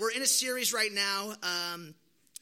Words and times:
we're 0.00 0.10
in 0.10 0.22
a 0.22 0.26
series 0.26 0.72
right 0.72 0.92
now. 0.92 1.34
Um, 1.42 1.94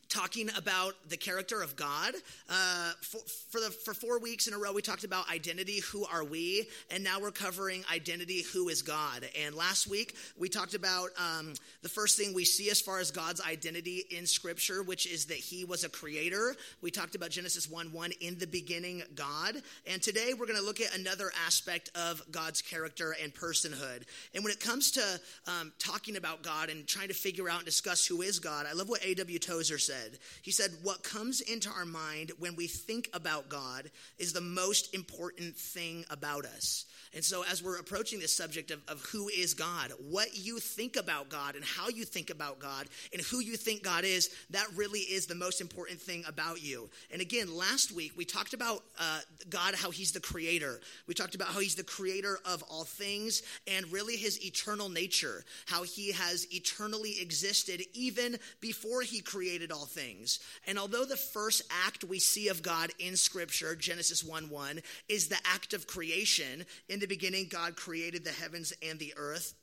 talking 0.08 0.48
about 0.56 0.94
the 1.08 1.16
character 1.16 1.62
of 1.62 1.76
God. 1.76 2.14
Uh, 2.48 2.92
for, 3.02 3.18
for, 3.50 3.60
the, 3.60 3.70
for 3.70 3.94
four 3.94 4.18
weeks 4.18 4.46
in 4.46 4.54
a 4.54 4.58
row, 4.58 4.72
we 4.72 4.82
talked 4.82 5.04
about 5.04 5.30
identity, 5.30 5.80
who 5.80 6.06
are 6.06 6.24
we? 6.24 6.68
And 6.90 7.04
now 7.04 7.20
we're 7.20 7.30
covering 7.30 7.84
identity, 7.92 8.42
who 8.42 8.68
is 8.68 8.82
God? 8.82 9.28
And 9.38 9.54
last 9.54 9.86
week, 9.86 10.16
we 10.38 10.48
talked 10.48 10.74
about 10.74 11.10
um, 11.18 11.54
the 11.82 11.88
first 11.88 12.16
thing 12.16 12.32
we 12.32 12.44
see 12.44 12.70
as 12.70 12.80
far 12.80 12.98
as 12.98 13.10
God's 13.10 13.40
identity 13.42 14.04
in 14.10 14.26
Scripture, 14.26 14.82
which 14.82 15.06
is 15.06 15.26
that 15.26 15.36
He 15.36 15.64
was 15.64 15.84
a 15.84 15.88
creator. 15.88 16.56
We 16.80 16.90
talked 16.90 17.14
about 17.14 17.30
Genesis 17.30 17.68
1 17.70 17.92
1, 17.92 18.12
in 18.20 18.38
the 18.38 18.46
beginning, 18.46 19.02
God. 19.14 19.56
And 19.86 20.00
today, 20.00 20.32
we're 20.32 20.46
going 20.46 20.58
to 20.58 20.64
look 20.64 20.80
at 20.80 20.96
another 20.96 21.30
aspect 21.46 21.90
of 21.94 22.22
God's 22.30 22.62
character 22.62 23.14
and 23.22 23.34
personhood. 23.34 24.04
And 24.34 24.42
when 24.42 24.52
it 24.52 24.60
comes 24.60 24.92
to 24.92 25.20
um, 25.46 25.72
talking 25.78 26.16
about 26.16 26.42
God 26.42 26.70
and 26.70 26.86
trying 26.86 27.08
to 27.08 27.14
figure 27.14 27.48
out 27.48 27.58
and 27.58 27.66
discuss 27.66 28.06
who 28.06 28.22
is 28.22 28.38
God, 28.38 28.66
I 28.68 28.72
love 28.72 28.88
what 28.88 29.04
A.W. 29.04 29.38
Tozer 29.38 29.78
said 29.78 29.97
said. 29.98 30.18
He 30.42 30.50
said, 30.50 30.70
What 30.82 31.02
comes 31.02 31.40
into 31.40 31.70
our 31.70 31.84
mind 31.84 32.32
when 32.38 32.56
we 32.56 32.66
think 32.66 33.08
about 33.12 33.48
God 33.48 33.90
is 34.18 34.32
the 34.32 34.40
most 34.40 34.94
important 34.94 35.56
thing 35.56 36.04
about 36.10 36.44
us. 36.44 36.86
And 37.14 37.24
so, 37.24 37.44
as 37.50 37.62
we're 37.62 37.78
approaching 37.78 38.20
this 38.20 38.34
subject 38.34 38.70
of, 38.70 38.80
of 38.86 39.00
who 39.06 39.28
is 39.28 39.54
God, 39.54 39.92
what 40.10 40.36
you 40.36 40.58
think 40.58 40.96
about 40.96 41.28
God 41.28 41.54
and 41.54 41.64
how 41.64 41.88
you 41.88 42.04
think 42.04 42.30
about 42.30 42.58
God 42.58 42.86
and 43.12 43.22
who 43.22 43.40
you 43.40 43.56
think 43.56 43.82
God 43.82 44.04
is, 44.04 44.30
that 44.50 44.66
really 44.76 45.00
is 45.00 45.26
the 45.26 45.34
most 45.34 45.60
important 45.60 46.00
thing 46.00 46.24
about 46.28 46.62
you. 46.62 46.90
And 47.10 47.22
again, 47.22 47.54
last 47.56 47.92
week 47.92 48.12
we 48.16 48.24
talked 48.24 48.52
about 48.52 48.82
uh, 49.00 49.20
God, 49.48 49.74
how 49.74 49.90
He's 49.90 50.12
the 50.12 50.20
creator. 50.20 50.80
We 51.06 51.14
talked 51.14 51.34
about 51.34 51.48
how 51.48 51.60
He's 51.60 51.76
the 51.76 51.84
creator 51.84 52.38
of 52.44 52.62
all 52.64 52.84
things 52.84 53.42
and 53.66 53.90
really 53.90 54.16
His 54.16 54.44
eternal 54.44 54.88
nature, 54.88 55.44
how 55.66 55.84
He 55.84 56.12
has 56.12 56.46
eternally 56.52 57.20
existed 57.20 57.82
even 57.94 58.38
before 58.60 59.00
He 59.00 59.20
created 59.20 59.72
all 59.72 59.86
things. 59.88 60.40
And 60.66 60.78
although 60.78 61.04
the 61.04 61.16
first 61.16 61.62
act 61.86 62.04
we 62.04 62.18
see 62.18 62.48
of 62.48 62.62
God 62.62 62.90
in 62.98 63.16
Scripture, 63.16 63.74
Genesis 63.74 64.22
1 64.22 64.50
1, 64.50 64.80
is 65.08 65.28
the 65.28 65.38
act 65.44 65.74
of 65.74 65.86
creation, 65.86 66.64
in 66.88 67.00
the 67.00 67.06
beginning, 67.06 67.48
God 67.50 67.76
created 67.76 68.24
the 68.24 68.30
heavens 68.30 68.72
and 68.82 68.98
the 68.98 69.14
earth. 69.16 69.54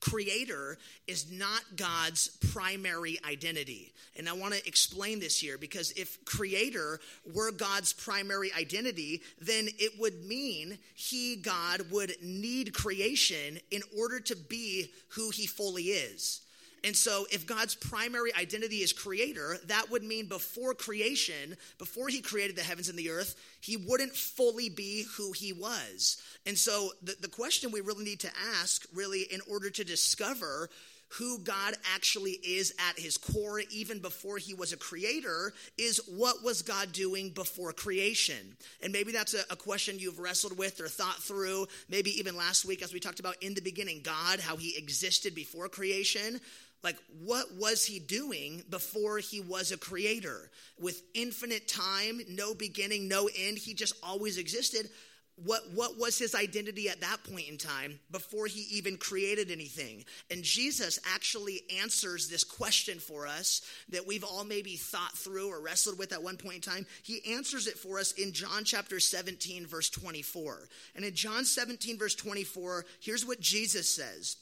Creator 0.00 0.76
is 1.06 1.32
not 1.32 1.62
God's 1.74 2.28
primary 2.52 3.18
identity. 3.28 3.92
And 4.16 4.28
I 4.28 4.34
want 4.34 4.54
to 4.54 4.66
explain 4.66 5.20
this 5.20 5.38
here 5.38 5.58
because 5.58 5.90
if 5.92 6.24
creator 6.24 7.00
were 7.34 7.50
God's 7.50 7.92
primary 7.92 8.52
identity, 8.52 9.22
then 9.40 9.68
it 9.78 9.98
would 9.98 10.24
mean 10.24 10.78
he, 10.94 11.36
God, 11.36 11.90
would 11.90 12.14
need 12.22 12.74
creation 12.74 13.58
in 13.70 13.82
order 13.98 14.20
to 14.20 14.36
be 14.36 14.92
who 15.14 15.30
he 15.30 15.46
fully 15.46 15.84
is. 15.84 16.42
And 16.84 16.94
so, 16.94 17.26
if 17.32 17.46
God's 17.46 17.74
primary 17.74 18.34
identity 18.34 18.76
is 18.76 18.92
creator, 18.92 19.56
that 19.66 19.90
would 19.90 20.04
mean 20.04 20.26
before 20.26 20.74
creation, 20.74 21.56
before 21.78 22.08
he 22.08 22.20
created 22.20 22.56
the 22.56 22.62
heavens 22.62 22.88
and 22.88 22.98
the 22.98 23.10
earth, 23.10 23.34
he 23.60 23.76
wouldn't 23.76 24.14
fully 24.14 24.68
be 24.68 25.04
who 25.16 25.32
he 25.32 25.52
was. 25.52 26.22
And 26.44 26.56
so, 26.56 26.90
the, 27.02 27.16
the 27.20 27.28
question 27.28 27.72
we 27.72 27.80
really 27.80 28.04
need 28.04 28.20
to 28.20 28.30
ask, 28.60 28.86
really, 28.94 29.22
in 29.22 29.40
order 29.48 29.70
to 29.70 29.84
discover 29.84 30.68
who 31.08 31.38
God 31.38 31.74
actually 31.94 32.32
is 32.32 32.74
at 32.90 32.98
his 32.98 33.16
core, 33.16 33.60
even 33.70 34.00
before 34.00 34.38
he 34.38 34.54
was 34.54 34.72
a 34.72 34.76
creator, 34.76 35.52
is 35.78 36.00
what 36.08 36.42
was 36.42 36.62
God 36.62 36.92
doing 36.92 37.30
before 37.30 37.72
creation? 37.72 38.56
And 38.82 38.92
maybe 38.92 39.12
that's 39.12 39.34
a, 39.34 39.42
a, 39.50 39.56
question 39.56 39.98
you've 39.98 40.18
wrestled 40.18 40.58
with 40.58 40.80
or 40.80 40.88
thought 40.88 41.22
through. 41.22 41.66
Maybe 41.88 42.10
even 42.18 42.36
last 42.36 42.64
week, 42.64 42.82
as 42.82 42.92
we 42.92 43.00
talked 43.00 43.20
about 43.20 43.40
in 43.40 43.54
the 43.54 43.60
beginning, 43.60 44.00
God, 44.02 44.40
how 44.40 44.56
he 44.56 44.76
existed 44.76 45.34
before 45.34 45.68
creation. 45.68 46.40
Like, 46.86 46.98
what 47.24 47.52
was 47.56 47.84
he 47.84 47.98
doing 47.98 48.62
before 48.70 49.18
he 49.18 49.40
was 49.40 49.72
a 49.72 49.76
creator? 49.76 50.52
With 50.78 51.02
infinite 51.14 51.66
time, 51.66 52.20
no 52.28 52.54
beginning, 52.54 53.08
no 53.08 53.28
end, 53.36 53.58
he 53.58 53.74
just 53.74 53.96
always 54.04 54.38
existed. 54.38 54.88
What, 55.34 55.62
what 55.74 55.98
was 55.98 56.16
his 56.16 56.36
identity 56.36 56.88
at 56.88 57.00
that 57.00 57.24
point 57.24 57.48
in 57.48 57.58
time 57.58 57.98
before 58.12 58.46
he 58.46 58.76
even 58.76 58.98
created 58.98 59.50
anything? 59.50 60.04
And 60.30 60.44
Jesus 60.44 61.00
actually 61.12 61.62
answers 61.80 62.28
this 62.28 62.44
question 62.44 63.00
for 63.00 63.26
us 63.26 63.62
that 63.88 64.06
we've 64.06 64.22
all 64.22 64.44
maybe 64.44 64.76
thought 64.76 65.18
through 65.18 65.48
or 65.48 65.60
wrestled 65.60 65.98
with 65.98 66.12
at 66.12 66.22
one 66.22 66.36
point 66.36 66.54
in 66.54 66.60
time. 66.60 66.86
He 67.02 67.34
answers 67.34 67.66
it 67.66 67.78
for 67.78 67.98
us 67.98 68.12
in 68.12 68.32
John 68.32 68.62
chapter 68.62 69.00
17, 69.00 69.66
verse 69.66 69.90
24. 69.90 70.68
And 70.94 71.04
in 71.04 71.16
John 71.16 71.46
17, 71.46 71.98
verse 71.98 72.14
24, 72.14 72.86
here's 73.00 73.26
what 73.26 73.40
Jesus 73.40 73.88
says. 73.88 74.36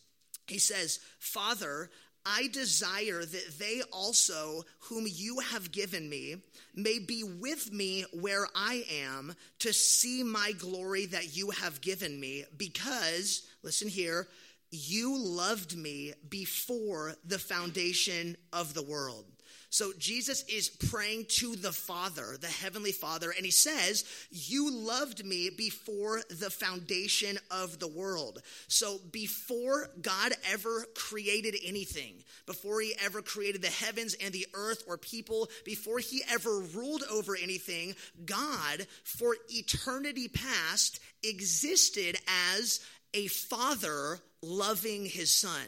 He 0.47 0.59
says, 0.59 1.01
Father, 1.19 1.89
I 2.27 2.49
desire 2.49 3.25
that 3.25 3.59
they 3.59 3.83
also, 3.93 4.63
whom 4.81 5.07
you 5.07 5.41
have 5.41 5.71
given 5.73 6.09
me, 6.09 6.37
may 6.75 6.99
be 6.99 7.23
with 7.23 7.73
me 7.73 8.05
where 8.13 8.47
I 8.55 8.85
am 8.91 9.35
to 9.61 9.73
see 9.73 10.23
my 10.23 10.53
glory 10.53 11.07
that 11.07 11.37
you 11.37 11.51
have 11.51 11.81
given 11.81 12.19
me, 12.19 12.45
because, 12.57 13.47
listen 13.63 13.89
here, 13.89 14.27
you 14.71 15.17
loved 15.19 15.77
me 15.77 16.15
before 16.29 17.15
the 17.25 17.39
foundation 17.39 18.37
of 18.53 18.75
the 18.75 18.83
world. 18.83 19.27
So 19.75 19.93
Jesus 19.99 20.45
is 20.45 20.69
praying 20.69 21.25
to 21.41 21.57
the 21.57 21.73
Father, 21.73 22.37
the 22.41 22.47
Heavenly 22.47 22.93
Father, 22.93 23.33
and 23.37 23.45
he 23.45 23.51
says, 23.51 24.05
You 24.31 24.71
loved 24.71 25.27
me 25.27 25.51
before 25.51 26.23
the 26.31 26.49
foundation 26.49 27.41
of 27.51 27.81
the 27.81 27.89
world. 27.89 28.41
So 28.69 29.01
before 29.11 29.89
God 30.01 30.33
ever 30.49 30.87
created 30.95 31.57
anything, 31.65 32.23
before 32.47 32.83
he 32.83 32.95
ever 33.05 33.21
created 33.21 33.63
the 33.63 33.67
heavens 33.67 34.15
and 34.23 34.33
the 34.33 34.47
earth 34.55 34.85
or 34.87 34.97
people, 34.97 35.51
before 35.65 35.99
he 35.99 36.23
ever 36.31 36.61
ruled 36.61 37.03
over 37.11 37.35
anything, 37.35 37.97
God, 38.25 38.87
for 39.03 39.35
eternity 39.49 40.29
past, 40.29 41.01
existed 41.25 42.17
as 42.55 42.79
a 43.13 43.27
father 43.27 44.21
loving 44.41 45.05
his 45.05 45.33
son. 45.33 45.67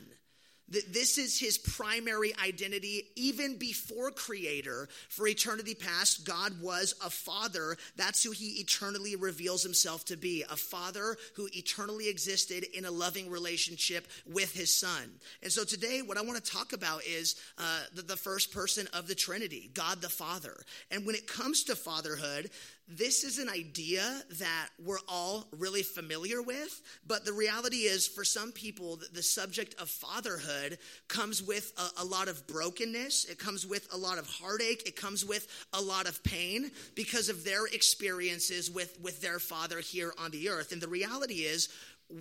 That 0.71 0.93
this 0.93 1.16
is 1.16 1.38
his 1.38 1.59
primary 1.59 2.32
identity. 2.44 3.04
Even 3.15 3.56
before 3.56 4.10
Creator, 4.10 4.88
for 5.09 5.28
eternity 5.28 5.75
past, 5.75 6.27
God 6.27 6.60
was 6.60 6.94
a 7.04 7.10
father. 7.10 7.77
That's 7.97 8.22
who 8.25 8.32
he 8.32 8.60
eternally 8.60 9.15
reveals 9.15 9.62
himself 9.62 10.05
to 10.06 10.16
be 10.16 10.44
a 10.50 10.56
father 10.56 11.16
who 11.34 11.49
eternally 11.53 12.09
existed 12.09 12.65
in 12.75 12.84
a 12.84 12.91
loving 12.91 13.31
relationship 13.31 14.09
with 14.26 14.53
his 14.53 14.72
son. 14.72 15.10
And 15.43 15.53
so 15.53 15.65
today, 15.65 16.03
what 16.03 16.19
I 16.19 16.22
want 16.22 16.43
to 16.44 16.50
talk 16.50 16.72
about 16.72 17.05
is 17.05 17.37
uh, 17.59 17.81
the, 17.94 18.03
the 18.03 18.16
first 18.16 18.53
person 18.53 18.88
of 18.93 19.06
the 19.06 19.15
Trinity, 19.15 19.71
God 19.72 20.03
the 20.03 20.09
Father. 20.09 20.56
And 20.91 21.06
when 21.06 21.15
it 21.15 21.26
comes 21.28 21.65
to 21.65 21.76
fatherhood, 21.76 22.50
this 22.88 23.24
is 23.24 23.38
an 23.38 23.48
idea 23.48 24.22
that 24.38 24.69
we're 24.84 25.00
all 25.08 25.48
really 25.58 25.82
familiar 25.82 26.41
with, 26.41 26.80
but 27.06 27.24
the 27.24 27.32
reality 27.32 27.78
is, 27.78 28.06
for 28.06 28.24
some 28.24 28.52
people, 28.52 29.00
the 29.12 29.22
subject 29.22 29.74
of 29.80 29.91
fatherhood 29.91 30.78
comes 31.08 31.42
with 31.42 31.72
a, 31.76 32.02
a, 32.02 32.04
lot 32.04 32.28
of 32.28 32.46
brokenness. 32.46 33.25
It 33.25 33.38
comes 33.38 33.66
with 33.66 33.88
a 33.92 33.96
lot 33.96 34.19
of 34.19 34.28
heartache. 34.28 34.86
It 34.86 34.94
comes 34.94 35.25
with 35.25 35.48
a 35.72 35.80
lot 35.80 36.06
of 36.06 36.22
pain 36.22 36.70
because 36.94 37.28
of 37.28 37.44
their 37.44 37.66
experiences 37.66 38.70
with, 38.70 38.96
with 39.02 39.20
their 39.20 39.41
father 39.41 39.80
here 39.80 40.12
on 40.19 40.30
the 40.30 40.48
earth. 40.48 40.70
And 40.70 40.80
the 40.80 40.88
reality 40.88 41.41
is, 41.41 41.69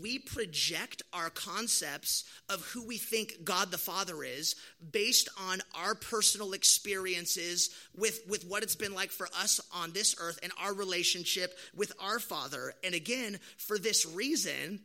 we 0.02 0.20
project 0.20 1.04
our 1.14 1.30
concepts 1.30 2.24
of 2.50 2.62
who 2.68 2.86
we 2.86 2.98
think 2.98 3.44
God 3.44 3.72
the 3.72 3.78
Father 3.78 4.24
is 4.24 4.56
based 4.92 5.30
on 5.50 5.62
our 5.76 5.96
personal 5.96 6.54
experiences 6.54 7.70
with, 7.96 8.22
with 8.28 8.46
what 8.46 8.64
it's 8.64 8.76
been 8.76 8.94
like 8.96 9.12
for 9.12 9.28
us 9.28 9.62
on 9.74 9.92
this 9.92 10.16
earth 10.20 10.40
and 10.42 10.52
our 10.62 10.74
relationship 10.74 11.56
with 11.76 11.92
our 12.00 12.20
Father. 12.20 12.74
And 12.84 12.96
again, 12.96 13.40
for 13.58 13.78
this 13.78 14.06
reason, 14.06 14.80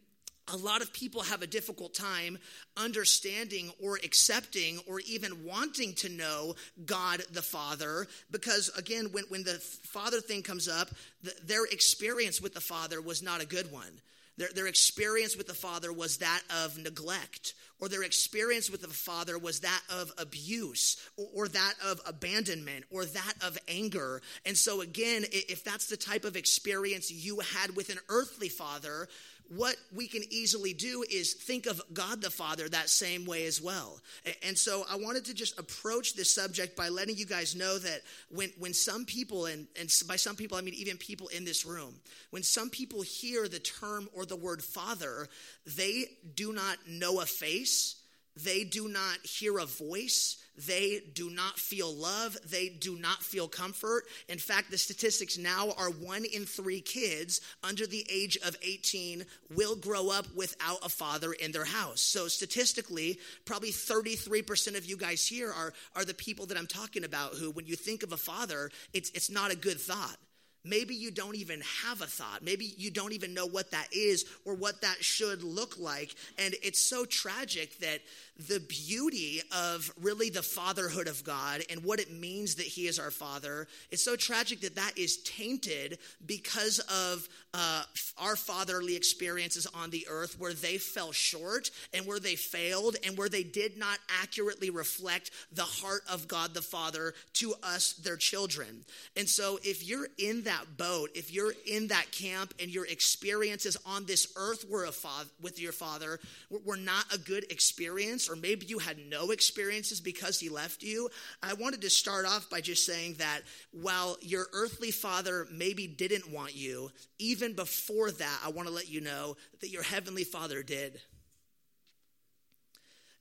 a 0.53 0.57
lot 0.57 0.83
of 0.83 0.93
people 0.93 1.23
have 1.23 1.43
a 1.43 1.47
difficult 1.47 1.95
time 1.95 2.39
understanding 2.77 3.71
or 3.83 3.97
accepting 3.97 4.81
or 4.87 5.01
even 5.01 5.45
wanting 5.45 5.95
to 5.95 6.09
know 6.09 6.55
God 6.85 7.23
the 7.33 7.43
Father 7.43 8.07
because, 8.31 8.71
again, 8.77 9.11
when, 9.13 9.25
when 9.29 9.45
the 9.45 9.61
Father 9.85 10.21
thing 10.21 10.43
comes 10.43 10.69
up, 10.69 10.89
the, 11.23 11.33
their 11.45 11.65
experience 11.67 12.41
with 12.41 12.53
the 12.53 12.61
Father 12.61 13.01
was 13.01 13.23
not 13.23 13.43
a 13.43 13.47
good 13.47 13.71
one. 13.71 14.01
Their, 14.41 14.49
their 14.55 14.67
experience 14.69 15.37
with 15.37 15.49
the 15.49 15.55
father 15.55 15.93
was 15.93 16.17
that 16.17 16.41
of 16.65 16.79
neglect, 16.79 17.53
or 17.79 17.91
their 17.91 18.03
experience 18.03 18.71
with 18.71 18.81
the 18.81 18.89
father 18.89 19.39
was 19.39 19.61
that 19.61 19.83
of 19.91 20.11
abuse, 20.17 20.97
or, 21.19 21.27
or 21.35 21.49
that 21.49 21.75
of 21.85 22.01
abandonment, 22.07 22.87
or 22.91 23.05
that 23.05 23.35
of 23.43 23.59
anger. 23.69 24.23
And 24.47 24.57
so, 24.57 24.81
again, 24.81 25.27
if 25.31 25.63
that's 25.63 25.89
the 25.89 25.97
type 25.99 26.25
of 26.25 26.37
experience 26.37 27.11
you 27.11 27.41
had 27.41 27.77
with 27.77 27.91
an 27.91 27.99
earthly 28.09 28.49
father, 28.49 29.11
what 29.55 29.77
we 29.93 30.07
can 30.07 30.23
easily 30.31 30.73
do 30.73 31.05
is 31.11 31.35
think 31.35 31.67
of 31.67 31.83
God 31.93 32.23
the 32.23 32.31
Father 32.31 32.69
that 32.69 32.89
same 32.89 33.27
way 33.27 33.47
as 33.47 33.61
well. 33.61 34.01
And 34.45 34.57
so 34.57 34.85
I 34.89 34.97
wanted 34.97 35.25
to 35.27 35.35
just 35.35 35.59
approach 35.59 36.15
this 36.15 36.33
subject 36.33 36.77
by 36.77 36.89
letting 36.89 37.17
you 37.17 37.27
guys 37.27 37.57
know 37.57 37.79
that 37.79 38.03
when, 38.31 38.51
when 38.59 38.73
some 38.73 39.05
people, 39.05 39.47
and, 39.47 39.67
and 39.79 39.93
by 40.07 40.17
some 40.17 40.37
people 40.37 40.57
I 40.57 40.61
mean 40.61 40.75
even 40.75 40.97
people 40.97 41.29
in 41.29 41.45
this 41.45 41.67
room, 41.67 41.95
when 42.31 42.45
some 42.45 42.71
people 42.71 43.03
hear 43.03 43.49
the 43.49 43.59
term 43.59 44.09
or 44.15 44.25
the 44.25 44.37
word 44.37 44.63
Father, 44.63 45.29
they 45.77 46.05
do 46.37 46.53
not 46.53 46.79
know 46.87 47.21
a 47.21 47.27
face 47.27 47.97
they 48.37 48.65
do 48.65 48.89
not 48.89 49.19
hear 49.25 49.59
a 49.59 49.67
voice. 49.67 50.37
They 50.67 51.01
do 51.15 51.31
not 51.31 51.59
feel 51.59 51.93
love. 51.95 52.37
They 52.49 52.69
do 52.69 52.97
not 52.97 53.23
feel 53.23 53.49
comfort. 53.49 54.05
In 54.29 54.39
fact, 54.39 54.71
the 54.71 54.79
statistics 54.79 55.39
now 55.39 55.73
are 55.77 55.91
one 55.91 56.25
in 56.25 56.45
three 56.45 56.81
kids 56.81 57.41
under 57.63 57.87
the 57.87 58.07
age 58.11 58.37
of 58.45 58.57
18 58.63 59.25
will 59.55 59.77
grow 59.77 60.11
up 60.11 60.27
without 60.35 60.85
a 60.85 60.89
father 60.89 61.33
in 61.33 61.53
their 61.53 61.65
house. 61.65 62.01
So, 62.01 62.29
statistically, 62.29 63.19
probably 63.45 63.71
33% 63.71 64.77
of 64.77 64.85
you 64.85 64.97
guys 64.97 65.27
here 65.27 65.51
are, 65.51 65.73
are 65.97 66.05
the 66.05 66.15
people 66.15 66.47
that 66.47 66.59
I'm 66.59 66.67
talking 66.67 67.05
about 67.05 67.35
who, 67.35 67.51
when 67.51 67.67
you 67.67 67.77
think 67.77 68.03
of 68.03 68.13
a 68.13 68.17
father, 68.17 68.71
it's, 68.93 69.11
it's 69.11 69.31
not 69.31 69.53
a 69.53 69.57
good 69.57 69.81
thought. 69.81 70.17
Maybe 70.65 70.95
you 70.95 71.11
don't 71.11 71.37
even 71.37 71.63
have 71.83 72.03
a 72.03 72.07
thought. 72.07 72.43
Maybe 72.43 72.75
you 72.77 72.91
don't 72.91 73.13
even 73.13 73.33
know 73.33 73.47
what 73.47 73.71
that 73.71 73.89
is 73.93 74.27
or 74.45 74.55
what 74.55 74.83
that 74.83 75.03
should 75.03 75.43
look 75.43 75.79
like. 75.79 76.15
And 76.39 76.55
it's 76.63 76.81
so 76.81 77.07
tragic 77.07 77.79
that 77.79 78.01
the 78.49 78.61
beauty 78.61 79.43
of 79.53 79.93
really 80.01 80.31
the 80.31 80.43
fatherhood 80.43 81.09
of 81.09 81.25
God 81.25 81.63
and 81.69 81.83
what 81.83 81.99
it 81.99 82.13
means 82.13 82.55
that 82.55 82.67
He 82.67 82.87
is 82.87 82.99
our 82.99 83.11
Father. 83.11 83.67
It's 83.91 84.05
so 84.05 84.17
tragic 84.17 84.61
that 84.61 84.77
that 84.77 84.97
is 84.97 85.19
tainted 85.19 85.99
because 86.25 86.79
of 86.79 87.29
uh, 87.53 87.83
our 88.19 88.37
fatherly 88.37 88.95
experiences 88.95 89.67
on 89.75 89.91
the 89.91 90.07
earth 90.09 90.39
where 90.39 90.55
they 90.55 90.79
fell 90.79 91.11
short 91.11 91.71
and 91.93 92.07
where 92.07 92.21
they 92.21 92.37
failed 92.37 92.97
and 93.05 93.19
where 93.19 93.29
they 93.29 93.43
did 93.43 93.77
not 93.77 93.99
accurately 94.23 94.71
reflect 94.71 95.33
the 95.53 95.63
heart 95.63 96.03
of 96.11 96.29
God 96.29 96.55
the 96.55 96.63
Father 96.63 97.15
to 97.35 97.55
us, 97.63 97.95
their 97.95 98.17
children. 98.17 98.85
And 99.17 99.29
so 99.29 99.59
if 99.65 99.87
you're 99.87 100.09
in 100.19 100.43
that 100.45 100.77
boat, 100.77 101.11
if 101.15 101.33
you're 101.33 101.55
in 101.67 101.89
that 101.89 102.13
camp 102.13 102.55
and 102.61 102.71
your 102.71 102.87
experiences 102.87 103.77
on 103.85 104.07
this 104.07 104.33
earth 104.37 104.65
were 104.71 104.85
a 104.85 104.93
with 105.41 105.61
your 105.61 105.73
father 105.73 106.21
were 106.65 106.77
not 106.77 107.05
a 107.13 107.19
good 107.19 107.45
experience, 107.51 108.30
or 108.31 108.37
maybe 108.37 108.67
you 108.67 108.79
had 108.79 108.97
no 109.09 109.33
experiences 109.33 110.01
because 110.01 110.39
he 110.39 110.49
left 110.49 110.83
you, 110.83 111.11
I 111.43 111.55
wanted 111.55 111.81
to 111.83 111.91
start 111.91 112.27
off 112.27 112.49
by 112.49 112.61
just 112.61 112.87
saying 112.87 113.15
that 113.15 113.41
while 113.73 114.17
your 114.21 114.47
earthly 114.53 114.93
father 114.93 115.47
maybe 115.51 115.89
didn't 115.89 116.31
want 116.31 116.55
you, 116.55 116.91
even 117.19 117.55
before 117.55 118.11
that, 118.11 118.41
I 118.45 118.51
want 118.51 118.69
to 118.69 118.75
let 118.75 118.89
you 118.89 119.01
know 119.01 119.37
that 119.61 119.71
your 119.71 119.83
heavenly 119.83 120.25
father 120.25 120.63
did. 120.63 121.01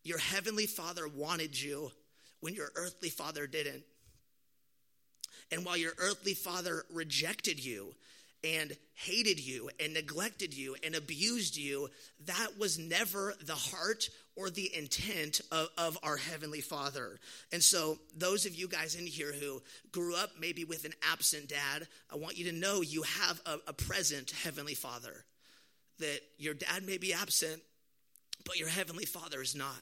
Your 0.03 0.19
heavenly 0.19 0.67
father 0.67 1.07
wanted 1.07 1.59
you 1.59 1.91
when 2.39 2.53
your 2.53 2.69
earthly 2.75 3.09
father 3.09 3.47
didn't. 3.47 3.83
And 5.51 5.65
while 5.65 5.77
your 5.77 5.93
earthly 5.97 6.35
father 6.35 6.83
rejected 6.93 7.63
you, 7.63 7.95
and 8.43 8.75
hated 8.93 9.39
you 9.39 9.69
and 9.79 9.93
neglected 9.93 10.53
you 10.53 10.75
and 10.83 10.95
abused 10.95 11.57
you, 11.57 11.89
that 12.25 12.57
was 12.57 12.79
never 12.79 13.33
the 13.43 13.55
heart 13.55 14.09
or 14.39 14.49
the 14.49 14.71
intent 14.75 15.41
of, 15.51 15.67
of 15.77 15.97
our 16.01 16.15
Heavenly 16.15 16.61
Father. 16.61 17.19
And 17.51 17.61
so, 17.61 17.99
those 18.15 18.45
of 18.45 18.55
you 18.55 18.69
guys 18.69 18.95
in 18.95 19.05
here 19.05 19.33
who 19.33 19.61
grew 19.91 20.15
up 20.15 20.31
maybe 20.39 20.63
with 20.63 20.85
an 20.85 20.93
absent 21.11 21.49
dad, 21.49 21.87
I 22.11 22.15
want 22.15 22.37
you 22.37 22.45
to 22.45 22.57
know 22.57 22.81
you 22.81 23.03
have 23.03 23.41
a, 23.45 23.57
a 23.67 23.73
present 23.73 24.31
Heavenly 24.31 24.75
Father. 24.75 25.25
That 25.99 26.21
your 26.37 26.53
dad 26.53 26.85
may 26.85 26.97
be 26.97 27.13
absent, 27.13 27.61
but 28.45 28.57
your 28.57 28.69
Heavenly 28.69 29.05
Father 29.05 29.41
is 29.41 29.55
not. 29.55 29.81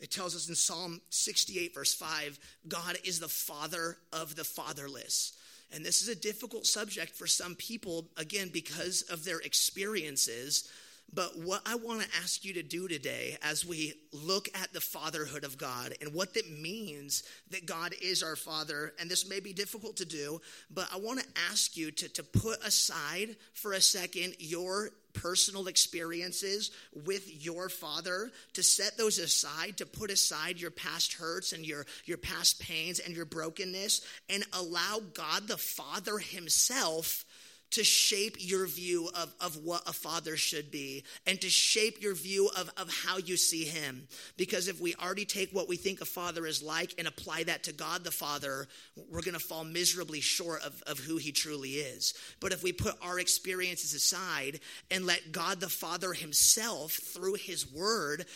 It 0.00 0.10
tells 0.10 0.34
us 0.34 0.48
in 0.48 0.54
Psalm 0.54 1.02
68, 1.10 1.74
verse 1.74 1.92
5, 1.92 2.38
God 2.66 2.96
is 3.04 3.20
the 3.20 3.28
Father 3.28 3.98
of 4.12 4.34
the 4.34 4.44
fatherless. 4.44 5.34
And 5.74 5.84
this 5.84 6.00
is 6.00 6.08
a 6.08 6.14
difficult 6.14 6.66
subject 6.66 7.14
for 7.14 7.26
some 7.26 7.54
people, 7.54 8.06
again, 8.16 8.48
because 8.52 9.02
of 9.02 9.24
their 9.24 9.40
experiences. 9.40 10.70
But 11.12 11.38
what 11.38 11.62
I 11.64 11.76
want 11.76 12.02
to 12.02 12.16
ask 12.22 12.44
you 12.44 12.54
to 12.54 12.62
do 12.62 12.88
today 12.88 13.36
as 13.42 13.64
we 13.64 13.94
look 14.12 14.48
at 14.54 14.72
the 14.72 14.80
fatherhood 14.80 15.44
of 15.44 15.58
God 15.58 15.94
and 16.00 16.12
what 16.12 16.34
that 16.34 16.50
means 16.50 17.22
that 17.50 17.66
God 17.66 17.94
is 18.02 18.22
our 18.22 18.36
father, 18.36 18.92
and 18.98 19.08
this 19.08 19.28
may 19.28 19.38
be 19.38 19.52
difficult 19.52 19.96
to 19.98 20.04
do, 20.04 20.40
but 20.70 20.88
I 20.92 20.98
want 20.98 21.20
to 21.20 21.26
ask 21.50 21.76
you 21.76 21.92
to, 21.92 22.08
to 22.14 22.22
put 22.24 22.64
aside 22.64 23.36
for 23.52 23.72
a 23.72 23.80
second 23.80 24.34
your 24.40 24.90
personal 25.12 25.68
experiences 25.68 26.72
with 26.92 27.44
your 27.44 27.68
father, 27.68 28.30
to 28.54 28.62
set 28.62 28.98
those 28.98 29.18
aside, 29.18 29.76
to 29.78 29.86
put 29.86 30.10
aside 30.10 30.60
your 30.60 30.72
past 30.72 31.14
hurts 31.14 31.52
and 31.52 31.64
your, 31.64 31.86
your 32.04 32.18
past 32.18 32.60
pains 32.60 32.98
and 32.98 33.14
your 33.14 33.24
brokenness, 33.24 34.04
and 34.28 34.44
allow 34.52 35.00
God 35.14 35.46
the 35.46 35.56
Father 35.56 36.18
Himself 36.18 37.24
to 37.70 37.82
shape 37.82 38.36
your 38.38 38.66
view 38.66 39.10
of, 39.14 39.34
of 39.40 39.56
what 39.64 39.82
a 39.88 39.92
father 39.92 40.36
should 40.36 40.70
be 40.70 41.04
and 41.26 41.40
to 41.40 41.48
shape 41.48 42.02
your 42.02 42.14
view 42.14 42.48
of, 42.56 42.70
of 42.76 42.88
how 43.04 43.18
you 43.18 43.36
see 43.36 43.64
him. 43.64 44.06
Because 44.36 44.68
if 44.68 44.80
we 44.80 44.94
already 44.94 45.24
take 45.24 45.50
what 45.50 45.68
we 45.68 45.76
think 45.76 46.00
a 46.00 46.04
father 46.04 46.46
is 46.46 46.62
like 46.62 46.94
and 46.98 47.08
apply 47.08 47.44
that 47.44 47.64
to 47.64 47.72
God 47.72 48.04
the 48.04 48.10
Father, 48.10 48.68
we're 49.10 49.22
going 49.22 49.34
to 49.34 49.40
fall 49.40 49.64
miserably 49.64 50.20
short 50.20 50.62
of, 50.62 50.82
of 50.86 50.98
who 50.98 51.16
he 51.16 51.32
truly 51.32 51.70
is. 51.70 52.14
But 52.40 52.52
if 52.52 52.62
we 52.62 52.72
put 52.72 52.94
our 53.02 53.18
experiences 53.18 53.94
aside 53.94 54.60
and 54.90 55.06
let 55.06 55.32
God 55.32 55.60
the 55.60 55.68
Father 55.68 56.12
himself, 56.12 56.92
through 56.92 57.34
his 57.34 57.70
word, 57.70 58.26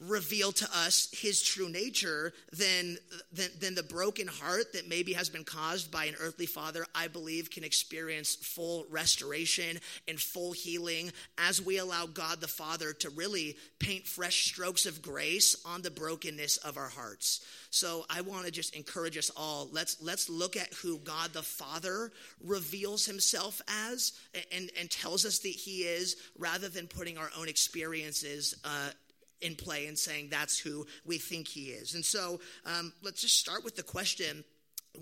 reveal 0.00 0.52
to 0.52 0.64
us 0.74 1.08
his 1.12 1.42
true 1.42 1.68
nature 1.68 2.32
than, 2.52 2.98
than, 3.32 3.50
than 3.60 3.74
the 3.74 3.82
broken 3.82 4.28
heart 4.28 4.72
that 4.72 4.88
maybe 4.88 5.12
has 5.12 5.28
been 5.28 5.44
caused 5.44 5.90
by 5.90 6.04
an 6.04 6.14
earthly 6.20 6.46
father, 6.46 6.86
I 6.94 7.08
believe 7.08 7.50
can 7.50 7.64
experience 7.64 8.36
full 8.36 8.86
restoration 8.90 9.78
and 10.06 10.20
full 10.20 10.52
healing 10.52 11.12
as 11.36 11.60
we 11.60 11.78
allow 11.78 12.06
God 12.06 12.40
the 12.40 12.48
Father 12.48 12.92
to 12.94 13.10
really 13.10 13.56
paint 13.78 14.06
fresh 14.06 14.46
strokes 14.46 14.86
of 14.86 15.02
grace 15.02 15.56
on 15.64 15.82
the 15.82 15.90
brokenness 15.90 16.58
of 16.58 16.76
our 16.76 16.88
hearts. 16.88 17.44
So 17.70 18.04
I 18.08 18.20
want 18.20 18.46
to 18.46 18.50
just 18.52 18.74
encourage 18.74 19.18
us 19.18 19.30
all. 19.36 19.68
Let's 19.72 20.00
let's 20.00 20.28
look 20.30 20.56
at 20.56 20.72
who 20.74 20.98
God 20.98 21.32
the 21.32 21.42
Father 21.42 22.10
reveals 22.42 23.04
himself 23.04 23.60
as 23.68 24.12
and, 24.52 24.70
and 24.78 24.90
tells 24.90 25.24
us 25.26 25.40
that 25.40 25.48
he 25.48 25.82
is 25.82 26.16
rather 26.38 26.68
than 26.68 26.86
putting 26.86 27.18
our 27.18 27.30
own 27.38 27.48
experiences 27.48 28.54
uh, 28.64 28.90
in 29.40 29.54
play 29.54 29.86
and 29.86 29.98
saying 29.98 30.28
that's 30.30 30.58
who 30.58 30.86
we 31.04 31.18
think 31.18 31.48
he 31.48 31.66
is. 31.66 31.94
And 31.94 32.04
so 32.04 32.40
um, 32.66 32.92
let's 33.02 33.20
just 33.22 33.38
start 33.38 33.64
with 33.64 33.76
the 33.76 33.82
question 33.82 34.44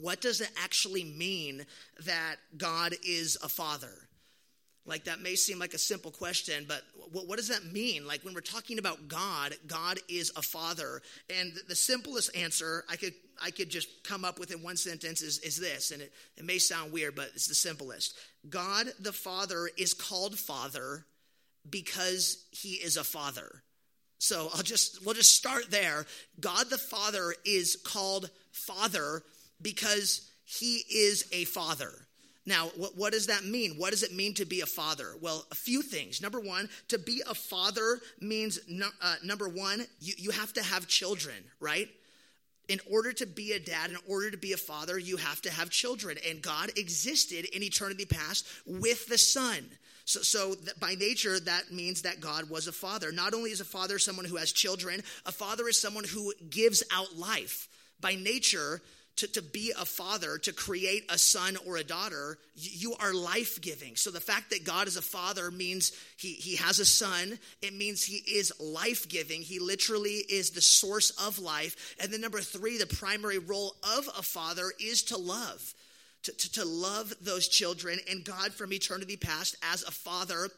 what 0.02 0.20
does 0.20 0.40
it 0.40 0.50
actually 0.62 1.04
mean 1.04 1.64
that 2.04 2.36
God 2.56 2.94
is 3.02 3.38
a 3.42 3.48
father? 3.48 4.06
Like 4.84 5.04
that 5.04 5.20
may 5.20 5.34
seem 5.34 5.58
like 5.58 5.74
a 5.74 5.78
simple 5.78 6.12
question, 6.12 6.64
but 6.68 6.82
what, 7.10 7.26
what, 7.26 7.36
does 7.38 7.48
that 7.48 7.64
mean? 7.64 8.06
Like 8.06 8.24
when 8.24 8.34
we're 8.34 8.40
talking 8.40 8.78
about 8.78 9.08
God, 9.08 9.54
God 9.66 9.98
is 10.08 10.30
a 10.36 10.42
father. 10.42 11.02
And 11.36 11.52
the, 11.68 11.74
simplest 11.74 12.36
answer 12.36 12.84
I 12.88 12.96
could 12.96 13.14
I 13.42 13.50
could 13.50 13.68
just 13.68 14.04
come 14.04 14.24
up 14.24 14.38
with 14.38 14.52
in 14.52 14.62
one 14.62 14.76
sentence 14.76 15.22
is, 15.22 15.38
is 15.40 15.56
this, 15.56 15.90
and 15.90 16.00
it, 16.00 16.12
it 16.36 16.44
may 16.44 16.58
sound 16.58 16.92
weird, 16.92 17.16
but 17.16 17.30
it's 17.34 17.48
the 17.48 17.54
simplest. 17.54 18.16
God 18.48 18.86
the 19.00 19.12
Father 19.12 19.68
is 19.76 19.92
called 19.92 20.38
Father 20.38 21.04
because 21.68 22.46
he 22.50 22.74
is 22.74 22.96
a 22.96 23.04
father. 23.04 23.62
So 24.18 24.48
I'll 24.54 24.62
just 24.62 25.04
we'll 25.04 25.14
just 25.14 25.34
start 25.34 25.70
there. 25.70 26.06
God 26.40 26.70
the 26.70 26.78
Father 26.78 27.34
is 27.44 27.76
called 27.84 28.30
Father 28.52 29.22
because 29.60 30.30
he 30.44 30.82
is 30.90 31.28
a 31.32 31.44
father. 31.44 31.92
Now, 32.46 32.70
what, 32.76 32.96
what, 32.96 33.12
does 33.12 33.26
that 33.26 33.44
mean? 33.44 33.74
What 33.76 33.90
does 33.90 34.04
it 34.04 34.14
mean 34.14 34.32
to 34.34 34.44
be 34.44 34.60
a 34.60 34.66
father? 34.66 35.14
Well, 35.20 35.44
a 35.50 35.56
few 35.56 35.82
things. 35.82 36.22
Number 36.22 36.38
one, 36.38 36.68
to 36.88 36.98
be 36.98 37.20
a 37.28 37.34
father 37.34 37.98
means, 38.20 38.60
uh, 39.02 39.16
number 39.24 39.48
one, 39.48 39.84
you, 40.00 40.14
you 40.16 40.30
have 40.30 40.52
to 40.52 40.62
have 40.62 40.86
children, 40.86 41.34
right? 41.58 41.88
In 42.68 42.78
order 42.88 43.12
to 43.14 43.26
be 43.26 43.52
a 43.52 43.58
dad, 43.58 43.90
in 43.90 43.96
order 44.08 44.30
to 44.30 44.36
be 44.36 44.52
a 44.52 44.56
father, 44.56 44.96
you 44.96 45.16
have 45.16 45.42
to 45.42 45.50
have 45.50 45.70
children. 45.70 46.18
And 46.28 46.40
God 46.40 46.70
existed 46.76 47.46
in 47.46 47.64
eternity 47.64 48.04
past 48.04 48.46
with 48.64 49.08
the 49.08 49.18
Son. 49.18 49.68
So, 50.06 50.22
so 50.22 50.54
by 50.80 50.94
nature, 50.94 51.38
that 51.40 51.72
means 51.72 52.02
that 52.02 52.20
God 52.20 52.48
was 52.48 52.68
a 52.68 52.72
father. 52.72 53.10
Not 53.10 53.34
only 53.34 53.50
is 53.50 53.60
a 53.60 53.64
father 53.64 53.98
someone 53.98 54.24
who 54.24 54.36
has 54.36 54.52
children, 54.52 55.02
a 55.26 55.32
father 55.32 55.68
is 55.68 55.80
someone 55.80 56.04
who 56.04 56.32
gives 56.48 56.82
out 56.94 57.16
life. 57.16 57.68
By 58.00 58.14
nature, 58.14 58.80
to, 59.16 59.26
to 59.32 59.42
be 59.42 59.72
a 59.76 59.84
father, 59.84 60.38
to 60.38 60.52
create 60.52 61.06
a 61.10 61.18
son 61.18 61.56
or 61.66 61.76
a 61.76 61.82
daughter, 61.82 62.38
you 62.54 62.94
are 63.00 63.12
life 63.12 63.60
giving. 63.60 63.96
So 63.96 64.10
the 64.12 64.20
fact 64.20 64.50
that 64.50 64.64
God 64.64 64.86
is 64.86 64.96
a 64.96 65.02
father 65.02 65.50
means 65.50 65.90
he, 66.16 66.34
he 66.34 66.56
has 66.56 66.78
a 66.78 66.84
son. 66.84 67.38
It 67.60 67.74
means 67.74 68.04
he 68.04 68.18
is 68.18 68.52
life 68.60 69.08
giving. 69.08 69.40
He 69.40 69.58
literally 69.58 70.22
is 70.28 70.50
the 70.50 70.60
source 70.60 71.10
of 71.10 71.40
life. 71.40 71.96
And 71.98 72.12
then, 72.12 72.20
number 72.20 72.40
three, 72.40 72.78
the 72.78 72.86
primary 72.86 73.38
role 73.38 73.74
of 73.96 74.08
a 74.16 74.22
father 74.22 74.70
is 74.78 75.02
to 75.04 75.16
love 75.16 75.74
to, 76.26 76.32
to, 76.32 76.52
to 76.52 76.64
love 76.64 77.14
those 77.20 77.48
children. 77.48 77.98
And 78.10 78.24
God, 78.24 78.52
from 78.52 78.72
eternity 78.72 79.16
past, 79.16 79.56
as 79.62 79.82
a 79.82 79.90
father, 79.90 80.48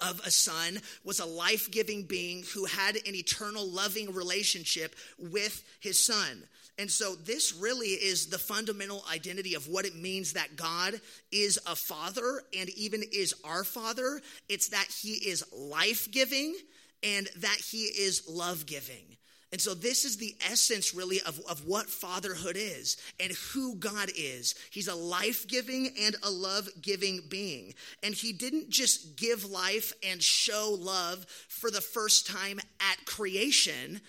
of 0.00 0.20
a 0.26 0.30
son 0.30 0.78
was 1.04 1.20
a 1.20 1.24
life 1.24 1.70
giving 1.70 2.02
being 2.02 2.44
who 2.52 2.64
had 2.64 2.96
an 2.96 3.14
eternal 3.14 3.66
loving 3.66 4.12
relationship 4.12 4.94
with 5.18 5.62
his 5.80 5.98
son. 5.98 6.42
And 6.78 6.90
so, 6.90 7.14
this 7.14 7.54
really 7.54 7.90
is 7.90 8.26
the 8.26 8.38
fundamental 8.38 9.04
identity 9.12 9.54
of 9.54 9.68
what 9.68 9.86
it 9.86 9.94
means 9.94 10.32
that 10.32 10.56
God 10.56 11.00
is 11.30 11.58
a 11.66 11.76
father 11.76 12.42
and 12.58 12.68
even 12.70 13.04
is 13.12 13.32
our 13.44 13.62
father. 13.62 14.20
It's 14.48 14.70
that 14.70 14.86
he 15.00 15.12
is 15.12 15.44
life 15.52 16.10
giving 16.10 16.56
and 17.04 17.28
that 17.36 17.58
he 17.70 17.84
is 17.84 18.28
love 18.28 18.66
giving. 18.66 19.16
And 19.54 19.60
so, 19.60 19.72
this 19.72 20.04
is 20.04 20.16
the 20.16 20.34
essence, 20.50 20.96
really, 20.96 21.20
of, 21.20 21.38
of 21.48 21.64
what 21.64 21.88
fatherhood 21.88 22.56
is 22.58 22.96
and 23.20 23.30
who 23.52 23.76
God 23.76 24.10
is. 24.16 24.56
He's 24.72 24.88
a 24.88 24.96
life 24.96 25.46
giving 25.46 25.90
and 26.02 26.16
a 26.24 26.28
love 26.28 26.68
giving 26.82 27.20
being. 27.28 27.74
And 28.02 28.16
He 28.16 28.32
didn't 28.32 28.68
just 28.68 29.16
give 29.16 29.48
life 29.48 29.92
and 30.02 30.20
show 30.20 30.76
love 30.76 31.24
for 31.46 31.70
the 31.70 31.80
first 31.80 32.26
time 32.26 32.58
at 32.80 33.06
creation. 33.06 34.00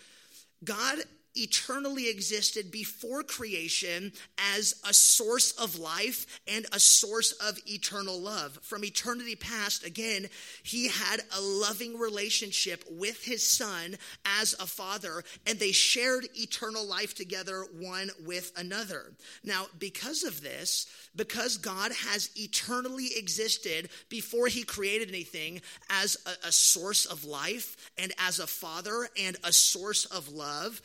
God 0.63 0.97
eternally 1.35 2.09
existed 2.09 2.71
before 2.71 3.23
creation 3.23 4.11
as 4.55 4.75
a 4.87 4.93
source 4.93 5.51
of 5.53 5.77
life 5.77 6.25
and 6.47 6.65
a 6.71 6.79
source 6.79 7.31
of 7.33 7.59
eternal 7.67 8.19
love. 8.19 8.59
From 8.61 8.83
eternity 8.83 9.35
past, 9.35 9.85
again, 9.85 10.27
he 10.63 10.87
had 10.87 11.21
a 11.37 11.41
loving 11.41 11.97
relationship 11.97 12.83
with 12.89 13.23
his 13.23 13.43
son 13.43 13.97
as 14.39 14.53
a 14.53 14.65
father, 14.65 15.23
and 15.45 15.59
they 15.59 15.71
shared 15.71 16.27
eternal 16.35 16.85
life 16.85 17.15
together 17.15 17.65
one 17.79 18.09
with 18.25 18.51
another. 18.57 19.11
Now, 19.43 19.67
because 19.79 20.23
of 20.23 20.41
this, 20.41 20.87
because 21.15 21.57
God 21.57 21.91
has 21.91 22.29
eternally 22.35 23.09
existed 23.15 23.89
before 24.09 24.47
he 24.47 24.63
created 24.63 25.09
anything 25.09 25.61
as 25.89 26.17
a, 26.25 26.47
a 26.47 26.51
source 26.51 27.05
of 27.05 27.23
life 27.25 27.75
and 27.97 28.11
as 28.19 28.39
a 28.39 28.47
father 28.47 29.07
and 29.19 29.37
a 29.43 29.53
source 29.53 30.05
of 30.05 30.29
love, 30.29 30.81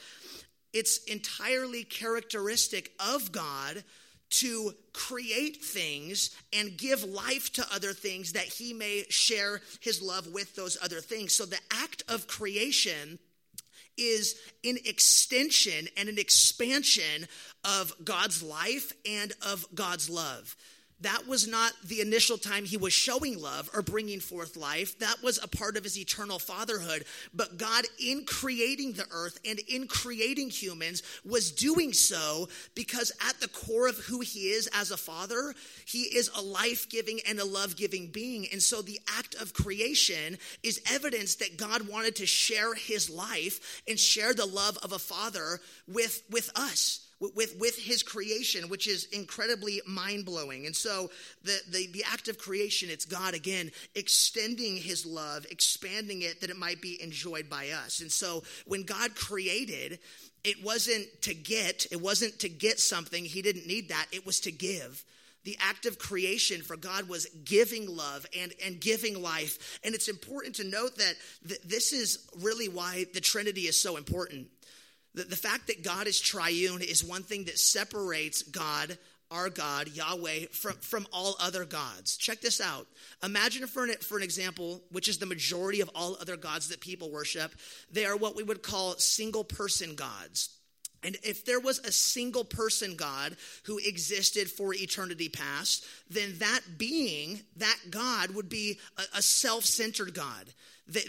it's 0.72 0.98
entirely 1.04 1.84
characteristic 1.84 2.92
of 2.98 3.32
God 3.32 3.82
to 4.30 4.72
create 4.92 5.56
things 5.56 6.30
and 6.52 6.76
give 6.76 7.02
life 7.02 7.52
to 7.54 7.66
other 7.74 7.92
things 7.92 8.32
that 8.32 8.44
he 8.44 8.72
may 8.72 9.04
share 9.08 9.60
his 9.80 10.00
love 10.00 10.32
with 10.32 10.54
those 10.54 10.78
other 10.82 11.00
things. 11.00 11.34
So 11.34 11.44
the 11.44 11.58
act 11.72 12.04
of 12.08 12.28
creation 12.28 13.18
is 13.98 14.36
an 14.64 14.78
extension 14.86 15.88
and 15.96 16.08
an 16.08 16.18
expansion 16.18 17.26
of 17.64 17.92
God's 18.04 18.42
life 18.42 18.92
and 19.04 19.32
of 19.44 19.66
God's 19.74 20.08
love 20.08 20.56
that 21.02 21.26
was 21.26 21.48
not 21.48 21.72
the 21.84 22.00
initial 22.00 22.36
time 22.36 22.64
he 22.64 22.76
was 22.76 22.92
showing 22.92 23.40
love 23.40 23.70
or 23.74 23.82
bringing 23.82 24.20
forth 24.20 24.56
life. 24.56 24.98
That 24.98 25.22
was 25.22 25.38
a 25.42 25.48
part 25.48 25.76
of 25.76 25.84
his 25.84 25.98
eternal 25.98 26.38
fatherhood. 26.38 27.04
But 27.34 27.58
God, 27.58 27.84
in 27.98 28.24
creating 28.24 28.92
the 28.92 29.06
earth 29.10 29.38
and 29.44 29.58
in 29.60 29.86
creating 29.86 30.50
humans, 30.50 31.02
was 31.24 31.50
doing 31.50 31.92
so 31.92 32.48
because 32.74 33.12
at 33.28 33.40
the 33.40 33.48
core 33.48 33.88
of 33.88 33.96
who 33.98 34.20
he 34.20 34.50
is 34.50 34.68
as 34.74 34.90
a 34.90 34.96
father, 34.96 35.54
he 35.86 36.02
is 36.02 36.30
a 36.36 36.42
life 36.42 36.88
giving 36.88 37.20
and 37.26 37.38
a 37.38 37.44
love 37.44 37.76
giving 37.76 38.08
being. 38.08 38.46
And 38.52 38.62
so 38.62 38.82
the 38.82 39.00
act 39.18 39.34
of 39.36 39.54
creation 39.54 40.38
is 40.62 40.82
evidence 40.90 41.36
that 41.36 41.56
God 41.56 41.88
wanted 41.88 42.16
to 42.16 42.26
share 42.26 42.74
his 42.74 43.08
life 43.08 43.82
and 43.88 43.98
share 43.98 44.34
the 44.34 44.46
love 44.46 44.78
of 44.82 44.92
a 44.92 44.98
father 44.98 45.60
with, 45.86 46.22
with 46.30 46.50
us 46.54 47.06
with, 47.20 47.56
with 47.60 47.76
his 47.78 48.02
creation, 48.02 48.68
which 48.68 48.88
is 48.88 49.04
incredibly 49.12 49.80
mind 49.86 50.24
blowing. 50.24 50.66
And 50.66 50.74
so 50.74 51.10
the, 51.44 51.58
the, 51.70 51.86
the 51.88 52.04
act 52.10 52.28
of 52.28 52.38
creation, 52.38 52.88
it's 52.90 53.04
God 53.04 53.34
again 53.34 53.70
extending 53.94 54.76
his 54.76 55.04
love, 55.04 55.46
expanding 55.50 56.22
it 56.22 56.40
that 56.40 56.50
it 56.50 56.56
might 56.56 56.80
be 56.80 57.00
enjoyed 57.02 57.50
by 57.50 57.70
us. 57.70 58.00
And 58.00 58.10
so 58.10 58.42
when 58.66 58.84
God 58.84 59.14
created, 59.14 59.98
it 60.44 60.64
wasn't 60.64 61.06
to 61.22 61.34
get, 61.34 61.86
it 61.90 62.00
wasn't 62.00 62.38
to 62.40 62.48
get 62.48 62.80
something. 62.80 63.24
He 63.24 63.42
didn't 63.42 63.66
need 63.66 63.90
that. 63.90 64.06
It 64.12 64.24
was 64.24 64.40
to 64.40 64.52
give. 64.52 65.04
The 65.44 65.56
act 65.60 65.86
of 65.86 65.98
creation 65.98 66.60
for 66.60 66.76
God 66.76 67.08
was 67.08 67.26
giving 67.44 67.86
love 67.88 68.26
and, 68.38 68.52
and 68.64 68.78
giving 68.78 69.22
life. 69.22 69.80
And 69.82 69.94
it's 69.94 70.08
important 70.08 70.56
to 70.56 70.64
note 70.64 70.96
that 70.96 71.14
th- 71.46 71.62
this 71.62 71.92
is 71.92 72.28
really 72.42 72.68
why 72.68 73.06
the 73.14 73.20
Trinity 73.20 73.62
is 73.62 73.80
so 73.80 73.96
important. 73.96 74.48
The, 75.14 75.24
the 75.24 75.36
fact 75.36 75.66
that 75.66 75.82
God 75.82 76.06
is 76.06 76.20
triune 76.20 76.82
is 76.82 77.04
one 77.04 77.22
thing 77.22 77.44
that 77.44 77.58
separates 77.58 78.42
God, 78.42 78.96
our 79.30 79.50
God, 79.50 79.88
Yahweh, 79.88 80.46
from, 80.52 80.74
from 80.74 81.06
all 81.12 81.36
other 81.40 81.64
gods. 81.64 82.16
Check 82.16 82.40
this 82.40 82.60
out. 82.60 82.86
Imagine 83.22 83.66
for 83.66 83.84
an, 83.84 83.92
for 84.00 84.16
an 84.16 84.22
example, 84.22 84.82
which 84.90 85.08
is 85.08 85.18
the 85.18 85.26
majority 85.26 85.80
of 85.80 85.90
all 85.94 86.16
other 86.20 86.36
gods 86.36 86.68
that 86.68 86.80
people 86.80 87.10
worship, 87.10 87.52
they 87.90 88.06
are 88.06 88.16
what 88.16 88.36
we 88.36 88.42
would 88.42 88.62
call 88.62 88.94
single 88.94 89.44
person 89.44 89.94
gods. 89.94 90.50
And 91.02 91.16
if 91.22 91.44
there 91.44 91.60
was 91.60 91.78
a 91.78 91.92
single 91.92 92.44
person 92.44 92.94
God 92.94 93.36
who 93.64 93.78
existed 93.78 94.50
for 94.50 94.74
eternity 94.74 95.28
past, 95.28 95.86
then 96.10 96.34
that 96.38 96.60
being, 96.76 97.40
that 97.56 97.78
God, 97.90 98.34
would 98.34 98.48
be 98.48 98.78
a, 99.14 99.22
self 99.22 99.64
centered 99.64 100.14
God 100.14 100.52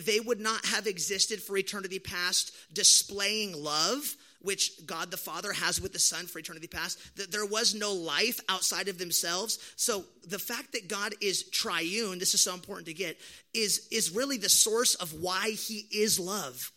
they 0.06 0.20
would 0.20 0.40
not 0.40 0.64
have 0.66 0.86
existed 0.86 1.42
for 1.42 1.58
eternity 1.58 1.98
past 1.98 2.52
displaying 2.72 3.64
love 3.64 4.16
which 4.42 4.86
God 4.86 5.12
the 5.12 5.18
Father 5.18 5.54
has 5.54 5.80
with 5.80 5.94
the 5.94 6.00
Son 6.00 6.26
for 6.26 6.40
eternity 6.40 6.68
past, 6.68 7.00
that 7.16 7.32
there 7.32 7.46
was 7.46 7.76
no 7.76 7.94
life 7.94 8.40
outside 8.50 8.88
of 8.88 8.98
themselves. 8.98 9.60
So 9.76 10.04
the 10.28 10.40
fact 10.40 10.74
that 10.74 10.88
God 10.88 11.14
is 11.22 11.44
triune, 11.44 12.18
this 12.20 12.34
is 12.34 12.42
so 12.42 12.54
important 12.54 12.88
to 12.88 12.94
get, 12.94 13.20
is, 13.54 13.88
is 13.92 14.16
really 14.16 14.38
the 14.38 14.50
source 14.50 14.96
of 14.96 15.14
why 15.14 15.52
he 15.52 15.86
is 15.92 16.20
love. 16.20 16.72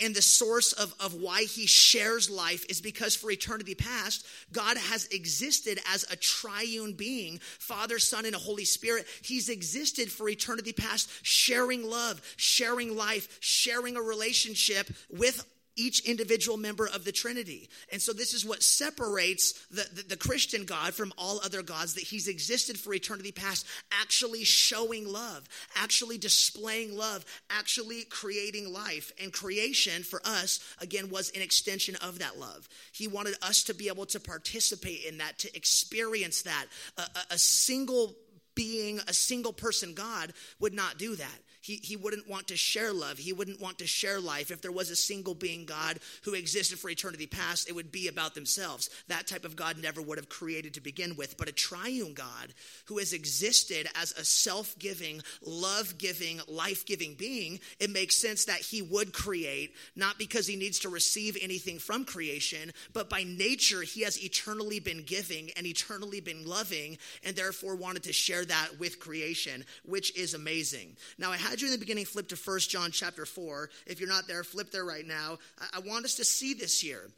And 0.00 0.14
the 0.14 0.22
source 0.22 0.72
of, 0.72 0.94
of 1.00 1.14
why 1.14 1.42
he 1.42 1.66
shares 1.66 2.30
life 2.30 2.64
is 2.68 2.80
because 2.80 3.16
for 3.16 3.30
eternity 3.30 3.74
past, 3.74 4.24
God 4.52 4.76
has 4.76 5.06
existed 5.06 5.80
as 5.92 6.04
a 6.10 6.16
triune 6.16 6.92
being 6.92 7.40
Father, 7.58 7.98
Son, 7.98 8.24
and 8.24 8.34
Holy 8.34 8.64
Spirit. 8.64 9.06
He's 9.22 9.48
existed 9.48 10.10
for 10.10 10.28
eternity 10.28 10.72
past, 10.72 11.10
sharing 11.22 11.82
love, 11.88 12.22
sharing 12.36 12.96
life, 12.96 13.38
sharing 13.40 13.96
a 13.96 14.02
relationship 14.02 14.88
with 15.10 15.44
each 15.76 16.08
individual 16.08 16.56
member 16.56 16.86
of 16.86 17.04
the 17.04 17.12
Trinity. 17.12 17.68
And 17.90 18.00
so, 18.00 18.12
this 18.12 18.34
is 18.34 18.44
what 18.44 18.62
separates 18.62 19.52
the, 19.70 19.86
the, 19.92 20.08
the, 20.10 20.16
Christian 20.16 20.64
God 20.64 20.94
from 20.94 21.12
all 21.18 21.40
other 21.44 21.62
gods 21.62 21.94
that 21.94 22.04
He's 22.04 22.28
existed 22.28 22.78
for 22.78 22.94
eternity 22.94 23.32
past, 23.32 23.66
actually 24.00 24.44
showing 24.44 25.10
love, 25.10 25.48
actually 25.76 26.18
displaying 26.18 26.96
love, 26.96 27.24
actually 27.50 28.04
creating 28.04 28.72
life. 28.72 29.12
And 29.22 29.32
creation 29.32 30.02
for 30.02 30.20
us, 30.24 30.60
again, 30.80 31.10
was 31.10 31.30
an 31.30 31.42
extension 31.42 31.96
of 31.96 32.18
that 32.18 32.38
love. 32.38 32.68
He 32.92 33.08
wanted 33.08 33.34
us 33.42 33.64
to 33.64 33.74
be 33.74 33.88
able 33.88 34.06
to 34.06 34.20
participate 34.20 35.04
in 35.04 35.18
that, 35.18 35.38
to 35.40 35.56
experience 35.56 36.42
that. 36.42 36.66
a, 36.98 37.02
a, 37.02 37.06
a 37.32 37.38
single 37.38 38.14
being, 38.54 39.00
a 39.08 39.12
single 39.12 39.52
person 39.52 39.94
God 39.94 40.32
would 40.60 40.74
not 40.74 40.98
do 40.98 41.16
that. 41.16 41.38
He, 41.62 41.76
he 41.76 41.96
wouldn't 41.96 42.28
want 42.28 42.48
to 42.48 42.56
share 42.56 42.92
love. 42.92 43.18
He 43.18 43.32
wouldn't 43.32 43.60
want 43.60 43.78
to 43.78 43.86
share 43.86 44.20
life. 44.20 44.50
If 44.50 44.60
there 44.60 44.72
was 44.72 44.90
a 44.90 44.96
single 44.96 45.34
being 45.34 45.64
God 45.64 46.00
who 46.24 46.34
existed 46.34 46.80
for 46.80 46.90
eternity 46.90 47.28
past, 47.28 47.68
it 47.68 47.74
would 47.74 47.92
be 47.92 48.08
about 48.08 48.34
themselves. 48.34 48.90
That 49.06 49.28
type 49.28 49.44
of 49.44 49.54
God 49.54 49.78
never 49.78 50.02
would 50.02 50.18
have 50.18 50.28
created 50.28 50.74
to 50.74 50.80
begin 50.80 51.14
with. 51.14 51.36
But 51.38 51.48
a 51.48 51.52
triune 51.52 52.14
God 52.14 52.52
who 52.86 52.98
has 52.98 53.12
existed 53.12 53.86
as 53.94 54.10
a 54.12 54.24
self 54.24 54.76
giving, 54.80 55.22
love 55.40 55.98
giving, 55.98 56.40
life 56.48 56.84
giving 56.84 57.14
being, 57.14 57.60
it 57.78 57.90
makes 57.90 58.16
sense 58.16 58.46
that 58.46 58.58
he 58.58 58.82
would 58.82 59.12
create, 59.12 59.72
not 59.94 60.18
because 60.18 60.48
he 60.48 60.56
needs 60.56 60.80
to 60.80 60.88
receive 60.88 61.38
anything 61.40 61.78
from 61.78 62.04
creation, 62.04 62.72
but 62.92 63.08
by 63.08 63.22
nature, 63.22 63.82
he 63.82 64.02
has 64.02 64.22
eternally 64.22 64.80
been 64.80 65.04
giving 65.04 65.50
and 65.56 65.64
eternally 65.64 66.20
been 66.20 66.44
loving, 66.44 66.98
and 67.22 67.36
therefore 67.36 67.76
wanted 67.76 68.02
to 68.02 68.12
share 68.12 68.44
that 68.44 68.80
with 68.80 68.98
creation, 68.98 69.64
which 69.84 70.16
is 70.18 70.34
amazing. 70.34 70.96
Now, 71.18 71.30
I 71.30 71.36
had 71.36 71.51
had 71.52 71.60
you 71.60 71.66
in 71.66 71.72
the 71.72 71.78
beginning 71.78 72.06
flip 72.06 72.28
to 72.28 72.34
1 72.34 72.60
John 72.60 72.90
chapter 72.90 73.26
4. 73.26 73.68
If 73.86 74.00
you're 74.00 74.08
not 74.08 74.26
there, 74.26 74.42
flip 74.42 74.70
there 74.70 74.86
right 74.86 75.06
now. 75.06 75.36
I, 75.60 75.76
I 75.76 75.80
want 75.80 76.06
us 76.06 76.14
to 76.14 76.24
see 76.24 76.54
this 76.54 76.80
here 76.80 77.10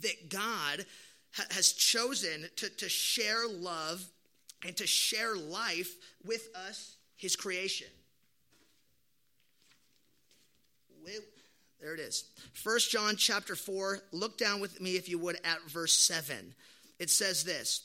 that 0.00 0.30
God 0.30 0.86
ha- 1.34 1.44
has 1.50 1.72
chosen 1.72 2.48
to, 2.56 2.70
to 2.70 2.88
share 2.88 3.46
love 3.46 4.02
and 4.66 4.74
to 4.78 4.86
share 4.86 5.36
life 5.36 5.94
with 6.24 6.48
us, 6.54 6.96
his 7.16 7.36
creation. 7.36 7.88
There 11.78 11.92
it 11.92 12.00
is. 12.00 12.24
1 12.64 12.78
John 12.90 13.16
chapter 13.16 13.54
4. 13.54 14.00
Look 14.10 14.38
down 14.38 14.60
with 14.60 14.80
me, 14.80 14.96
if 14.96 15.06
you 15.06 15.18
would, 15.18 15.36
at 15.44 15.60
verse 15.68 15.92
7. 15.92 16.54
It 16.98 17.10
says 17.10 17.44
this 17.44 17.82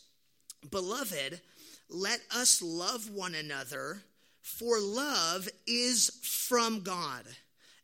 Beloved, 0.70 1.42
let 1.90 2.22
us 2.34 2.62
love 2.62 3.10
one 3.10 3.36
another 3.36 4.02
for 4.42 4.80
love 4.80 5.48
is 5.68 6.10
from 6.24 6.82
God, 6.82 7.24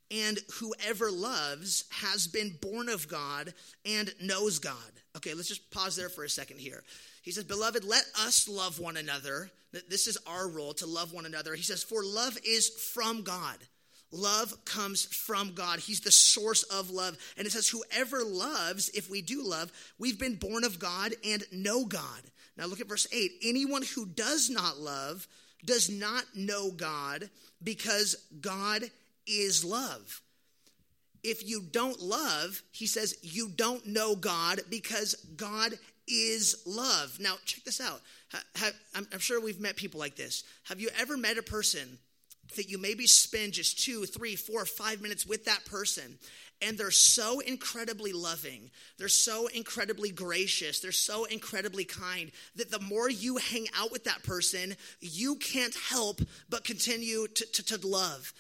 and 0.09 0.39
whoever 0.59 1.11
loves 1.11 1.85
has 2.01 2.27
been 2.27 2.57
born 2.61 2.89
of 2.89 3.07
God 3.07 3.53
and 3.85 4.13
knows 4.21 4.59
God. 4.59 4.75
Okay, 5.15 5.33
let's 5.33 5.47
just 5.47 5.69
pause 5.71 5.95
there 5.95 6.09
for 6.09 6.23
a 6.23 6.29
second 6.29 6.59
here. 6.59 6.83
He 7.21 7.31
says, 7.31 7.43
Beloved, 7.43 7.83
let 7.83 8.05
us 8.19 8.47
love 8.47 8.79
one 8.79 8.97
another. 8.97 9.51
This 9.89 10.07
is 10.07 10.17
our 10.25 10.47
role 10.47 10.73
to 10.75 10.85
love 10.85 11.13
one 11.13 11.25
another. 11.25 11.55
He 11.55 11.63
says, 11.63 11.83
For 11.83 12.03
love 12.03 12.37
is 12.45 12.69
from 12.69 13.23
God. 13.23 13.57
Love 14.11 14.63
comes 14.63 15.03
from 15.03 15.53
God. 15.53 15.79
He's 15.79 15.99
the 15.99 16.11
source 16.11 16.63
of 16.63 16.89
love. 16.89 17.17
And 17.37 17.45
it 17.45 17.51
says, 17.51 17.67
Whoever 17.67 18.23
loves, 18.23 18.89
if 18.89 19.09
we 19.09 19.21
do 19.21 19.43
love, 19.43 19.71
we've 19.99 20.19
been 20.19 20.35
born 20.35 20.63
of 20.63 20.79
God 20.79 21.13
and 21.25 21.43
know 21.51 21.85
God. 21.85 22.21
Now 22.55 22.65
look 22.65 22.79
at 22.79 22.87
verse 22.87 23.07
8. 23.11 23.31
Anyone 23.43 23.83
who 23.93 24.05
does 24.05 24.49
not 24.49 24.79
love 24.79 25.27
does 25.67 25.89
not 25.89 26.23
know 26.33 26.71
God 26.71 27.29
because 27.61 28.15
God 28.41 28.89
is 29.27 29.63
love. 29.63 30.21
if 31.23 31.47
you 31.47 31.61
don't 31.61 32.01
love, 32.01 32.61
he 32.71 32.87
says, 32.87 33.17
you 33.21 33.49
don't 33.49 33.85
know 33.85 34.15
God 34.15 34.61
because 34.69 35.15
God 35.35 35.73
is 36.07 36.63
love. 36.65 37.17
Now, 37.19 37.35
check 37.45 37.63
this 37.65 37.81
out. 37.81 38.01
I'm 38.95 39.19
sure 39.19 39.41
we've 39.41 39.59
met 39.59 39.75
people 39.75 39.99
like 39.99 40.15
this. 40.15 40.43
Have 40.63 40.79
you 40.79 40.89
ever 40.97 41.17
met 41.17 41.37
a 41.37 41.43
person 41.43 41.99
that 42.55 42.69
you 42.69 42.77
maybe 42.77 43.05
spend 43.07 43.53
just 43.53 43.83
two, 43.83 44.05
three, 44.05 44.35
four, 44.35 44.65
five 44.65 45.01
minutes 45.01 45.25
with 45.25 45.45
that 45.45 45.65
person, 45.65 46.17
and 46.61 46.77
they're 46.77 46.91
so 46.91 47.39
incredibly 47.39 48.13
loving, 48.13 48.71
they're 48.97 49.07
so 49.07 49.47
incredibly 49.47 50.09
gracious, 50.09 50.79
they're 50.79 50.91
so 50.91 51.25
incredibly 51.25 51.85
kind 51.85 52.31
that 52.55 52.71
the 52.71 52.79
more 52.79 53.09
you 53.09 53.37
hang 53.37 53.67
out 53.77 53.91
with 53.91 54.05
that 54.05 54.23
person, 54.23 54.75
you 54.99 55.35
can't 55.35 55.75
help 55.89 56.21
but 56.49 56.63
continue 56.63 57.27
to, 57.27 57.45
to, 57.45 57.77
to 57.77 57.87
love. 57.87 58.33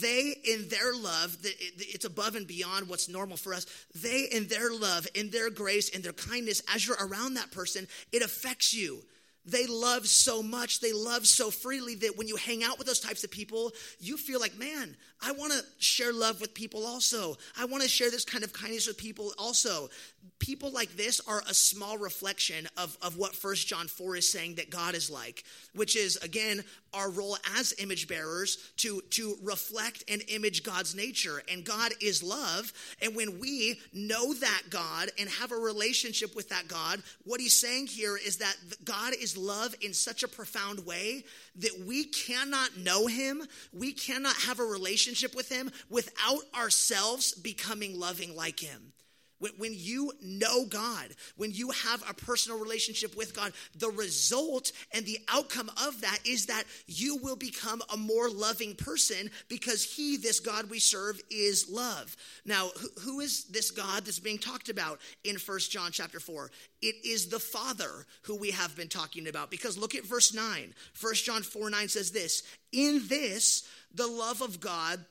They, 0.00 0.34
in 0.44 0.68
their 0.68 0.94
love, 0.94 1.36
it's 1.42 2.04
above 2.04 2.36
and 2.36 2.46
beyond 2.46 2.88
what's 2.88 3.08
normal 3.08 3.36
for 3.36 3.54
us. 3.54 3.66
They, 3.94 4.28
in 4.30 4.46
their 4.46 4.70
love, 4.70 5.08
in 5.14 5.30
their 5.30 5.50
grace, 5.50 5.88
in 5.88 6.02
their 6.02 6.12
kindness, 6.12 6.62
as 6.72 6.86
you're 6.86 6.98
around 7.00 7.34
that 7.34 7.50
person, 7.50 7.88
it 8.12 8.22
affects 8.22 8.74
you 8.74 9.02
they 9.46 9.66
love 9.66 10.06
so 10.06 10.42
much, 10.42 10.80
they 10.80 10.92
love 10.92 11.26
so 11.26 11.50
freely 11.50 11.94
that 11.96 12.16
when 12.16 12.28
you 12.28 12.36
hang 12.36 12.64
out 12.64 12.78
with 12.78 12.86
those 12.86 13.00
types 13.00 13.24
of 13.24 13.30
people, 13.30 13.72
you 13.98 14.16
feel 14.16 14.40
like, 14.40 14.58
man, 14.58 14.96
I 15.22 15.32
want 15.32 15.52
to 15.52 15.62
share 15.78 16.12
love 16.12 16.40
with 16.40 16.54
people 16.54 16.86
also. 16.86 17.36
I 17.58 17.66
want 17.66 17.82
to 17.82 17.88
share 17.88 18.10
this 18.10 18.24
kind 18.24 18.42
of 18.42 18.52
kindness 18.52 18.86
with 18.86 18.96
people 18.96 19.32
also. 19.38 19.90
People 20.38 20.70
like 20.70 20.96
this 20.96 21.20
are 21.26 21.42
a 21.48 21.54
small 21.54 21.98
reflection 21.98 22.68
of, 22.76 22.96
of 23.02 23.16
what 23.16 23.34
First 23.34 23.66
John 23.66 23.88
4 23.88 24.16
is 24.16 24.30
saying 24.30 24.56
that 24.56 24.70
God 24.70 24.94
is 24.94 25.10
like, 25.10 25.44
which 25.74 25.96
is, 25.96 26.16
again, 26.16 26.64
our 26.92 27.10
role 27.10 27.36
as 27.56 27.74
image 27.78 28.08
bearers 28.08 28.56
to, 28.78 29.02
to 29.10 29.36
reflect 29.42 30.04
and 30.08 30.22
image 30.28 30.62
God's 30.62 30.94
nature. 30.94 31.42
And 31.50 31.64
God 31.64 31.92
is 32.00 32.22
love. 32.22 32.72
And 33.02 33.14
when 33.14 33.38
we 33.38 33.80
know 33.92 34.32
that 34.34 34.62
God 34.70 35.10
and 35.18 35.28
have 35.28 35.52
a 35.52 35.56
relationship 35.56 36.34
with 36.34 36.48
that 36.50 36.68
God, 36.68 37.02
what 37.24 37.40
he's 37.40 37.56
saying 37.56 37.88
here 37.88 38.16
is 38.16 38.38
that 38.38 38.56
God 38.84 39.14
is 39.20 39.36
love 39.36 39.74
in 39.80 39.92
such 39.92 40.22
a 40.22 40.28
profound 40.28 40.86
way 40.86 41.24
that 41.56 41.84
we 41.86 42.04
cannot 42.04 42.76
know 42.78 43.06
him, 43.06 43.42
we 43.72 43.92
cannot 43.92 44.36
have 44.36 44.60
a 44.60 44.64
relationship 44.64 45.34
with 45.34 45.50
him 45.50 45.70
without 45.90 46.42
ourselves 46.54 47.32
becoming 47.32 47.98
loving 47.98 48.34
like 48.34 48.60
him. 48.60 48.93
When 49.38 49.72
you 49.74 50.12
know 50.22 50.64
God, 50.64 51.08
when 51.36 51.50
you 51.50 51.70
have 51.70 52.02
a 52.08 52.14
personal 52.14 52.58
relationship 52.58 53.16
with 53.16 53.34
God, 53.34 53.52
the 53.76 53.90
result 53.90 54.72
and 54.92 55.04
the 55.04 55.18
outcome 55.28 55.70
of 55.86 56.00
that 56.00 56.18
is 56.24 56.46
that 56.46 56.64
you 56.86 57.16
will 57.16 57.36
become 57.36 57.82
a 57.92 57.96
more 57.96 58.30
loving 58.30 58.74
person 58.74 59.30
because 59.48 59.84
He, 59.84 60.16
this 60.16 60.40
God 60.40 60.70
we 60.70 60.78
serve, 60.78 61.20
is 61.30 61.68
love. 61.68 62.16
Now, 62.46 62.70
who 63.00 63.20
is 63.20 63.44
this 63.44 63.70
God 63.70 64.04
that's 64.04 64.18
being 64.18 64.38
talked 64.38 64.68
about 64.68 65.00
in 65.24 65.38
First 65.38 65.70
John 65.70 65.90
chapter 65.92 66.20
4? 66.20 66.50
It 66.80 66.96
is 67.04 67.28
the 67.28 67.40
Father 67.40 68.06
who 68.22 68.36
we 68.36 68.52
have 68.52 68.76
been 68.76 68.88
talking 68.88 69.26
about 69.26 69.50
because 69.50 69.76
look 69.76 69.94
at 69.94 70.06
verse 70.06 70.32
9. 70.32 70.72
First 70.92 71.24
John 71.24 71.42
4 71.42 71.70
9 71.70 71.88
says 71.88 72.12
this 72.12 72.42
In 72.72 73.02
this, 73.08 73.68
the 73.94 74.06
love 74.06 74.42
of 74.42 74.60
God 74.60 75.04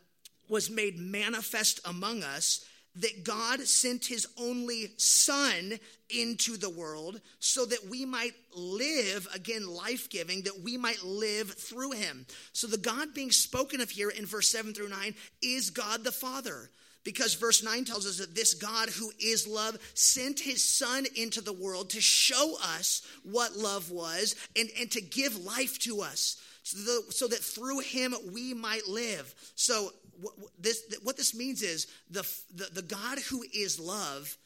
was 0.50 0.70
made 0.70 0.98
manifest 0.98 1.80
among 1.86 2.24
us 2.24 2.66
that 2.98 3.24
God 3.24 3.62
sent 3.62 4.06
his 4.06 4.28
only 4.38 4.92
son 4.98 5.80
into 6.10 6.58
the 6.58 6.70
world 6.70 7.20
so 7.40 7.66
that 7.66 7.90
we 7.90 8.06
might 8.06 8.34
live, 8.56 9.28
again, 9.34 9.68
life 9.68 10.10
giving, 10.10 10.44
that 10.44 10.62
we 10.62 10.78
might 10.78 11.04
live 11.04 11.52
through 11.54 11.92
him. 11.92 12.26
So 12.52 12.68
the 12.68 12.78
God 12.78 13.14
being 13.14 13.32
spoken 13.32 13.82
of 13.82 13.90
here 13.90 14.10
in 14.10 14.26
verse 14.26 14.48
7 14.50 14.74
through 14.74 14.90
9 14.90 15.16
is 15.42 15.72
God 15.72 16.04
the 16.04 16.12
Father. 16.12 16.70
Because 17.04 17.34
verse 17.34 17.64
9 17.64 17.84
tells 17.84 18.06
us 18.06 18.20
that 18.20 18.36
this 18.36 18.54
God 18.54 18.90
who 18.90 19.12
is 19.20 19.48
love 19.48 19.78
sent 19.94 20.40
his 20.40 20.64
son 20.64 21.06
into 21.16 21.42
the 21.42 21.52
world 21.52 21.90
to 21.92 22.02
show 22.02 22.56
us 22.62 23.02
what 23.24 23.58
love 23.58 23.92
was 23.92 24.36
and, 24.56 24.70
and 24.80 24.90
to 24.92 25.02
give 25.02 25.44
life 25.44 25.80
to 25.80 26.02
us 26.02 26.42
so, 26.64 26.78
the, 26.78 27.12
so 27.12 27.28
that 27.28 27.40
through 27.40 27.80
him 27.80 28.16
we 28.32 28.54
might 28.54 28.88
live. 28.88 29.34
So 29.56 29.90
what 30.20 30.34
this, 30.60 30.84
what 31.04 31.18
this 31.18 31.36
means 31.36 31.62
is 31.62 31.88
the, 32.10 32.28
the, 32.56 32.70
the 32.74 32.82
God 32.82 33.20
who 33.30 33.44
is 33.54 33.80
love 33.80 34.38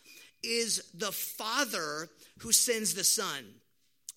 is 0.43 0.83
the 0.93 1.11
Father 1.11 2.09
who 2.39 2.51
sends 2.51 2.93
the 2.93 3.03
Son. 3.03 3.45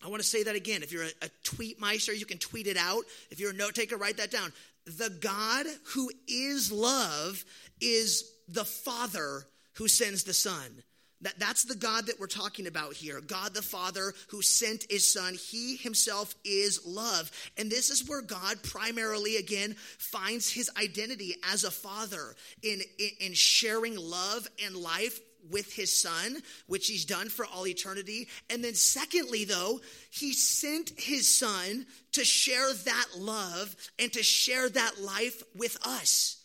I 0.03 0.09
want 0.09 0.23
to 0.23 0.29
say 0.29 0.43
that 0.45 0.55
again. 0.55 0.83
If 0.83 0.93
you're 0.93 1.05
a, 1.05 1.27
a 1.27 1.29
tweet 1.45 1.81
meister, 1.81 2.13
you 2.13 2.27
can 2.27 2.39
tweet 2.39 2.67
it 2.67 2.77
out. 2.77 3.05
If 3.31 3.41
you're 3.41 3.51
a 3.51 3.55
note 3.55 3.75
taker, 3.75 3.97
write 3.97 4.17
that 4.17 4.31
down. 4.31 4.53
The 4.87 5.11
God 5.11 5.67
who 5.95 6.11
is 6.27 6.73
love 6.73 7.45
is 7.81 8.33
the 8.49 8.65
Father 8.65 9.47
who 9.75 9.89
sends 9.89 10.25
the 10.25 10.35
Son. 10.35 10.83
That, 11.23 11.39
that's 11.39 11.65
the 11.65 11.77
God 11.77 12.07
that 12.07 12.19
we're 12.19 12.27
talking 12.27 12.67
about 12.67 12.95
here. 12.95 13.21
God 13.21 13.53
the 13.55 13.63
Father 13.63 14.15
who 14.29 14.41
sent 14.41 14.87
his 14.91 15.07
Son. 15.07 15.35
He 15.35 15.77
himself 15.77 16.35
is 16.45 16.87
love. 16.87 17.31
And 17.59 17.71
this 17.71 17.91
is 17.91 18.09
where 18.09 18.23
God 18.23 18.63
primarily, 18.63 19.37
again, 19.37 19.75
finds 19.99 20.51
his 20.51 20.71
identity 20.81 21.35
as 21.53 21.65
a 21.65 21.71
father 21.71 22.35
in, 22.63 22.81
in, 22.99 23.11
in 23.21 23.33
sharing 23.35 23.97
love 23.97 24.49
and 24.65 24.75
life 24.75 25.21
with 25.51 25.73
his 25.73 25.93
son, 25.97 26.37
which 26.67 26.87
he's 26.87 27.05
done 27.05 27.29
for 27.29 27.47
all 27.47 27.67
eternity. 27.67 28.29
And 28.51 28.63
then, 28.63 28.75
secondly, 28.75 29.45
though, 29.45 29.81
he 30.11 30.33
sent 30.33 30.91
his 30.99 31.27
son 31.27 31.87
to 32.13 32.25
share 32.25 32.73
that 32.73 33.07
love 33.17 33.75
and 33.99 34.13
to 34.13 34.23
share 34.23 34.69
that 34.69 35.01
life 35.01 35.43
with 35.55 35.79
us. 35.87 36.43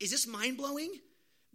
Is 0.00 0.10
this 0.10 0.26
mind 0.26 0.56
blowing? 0.56 0.92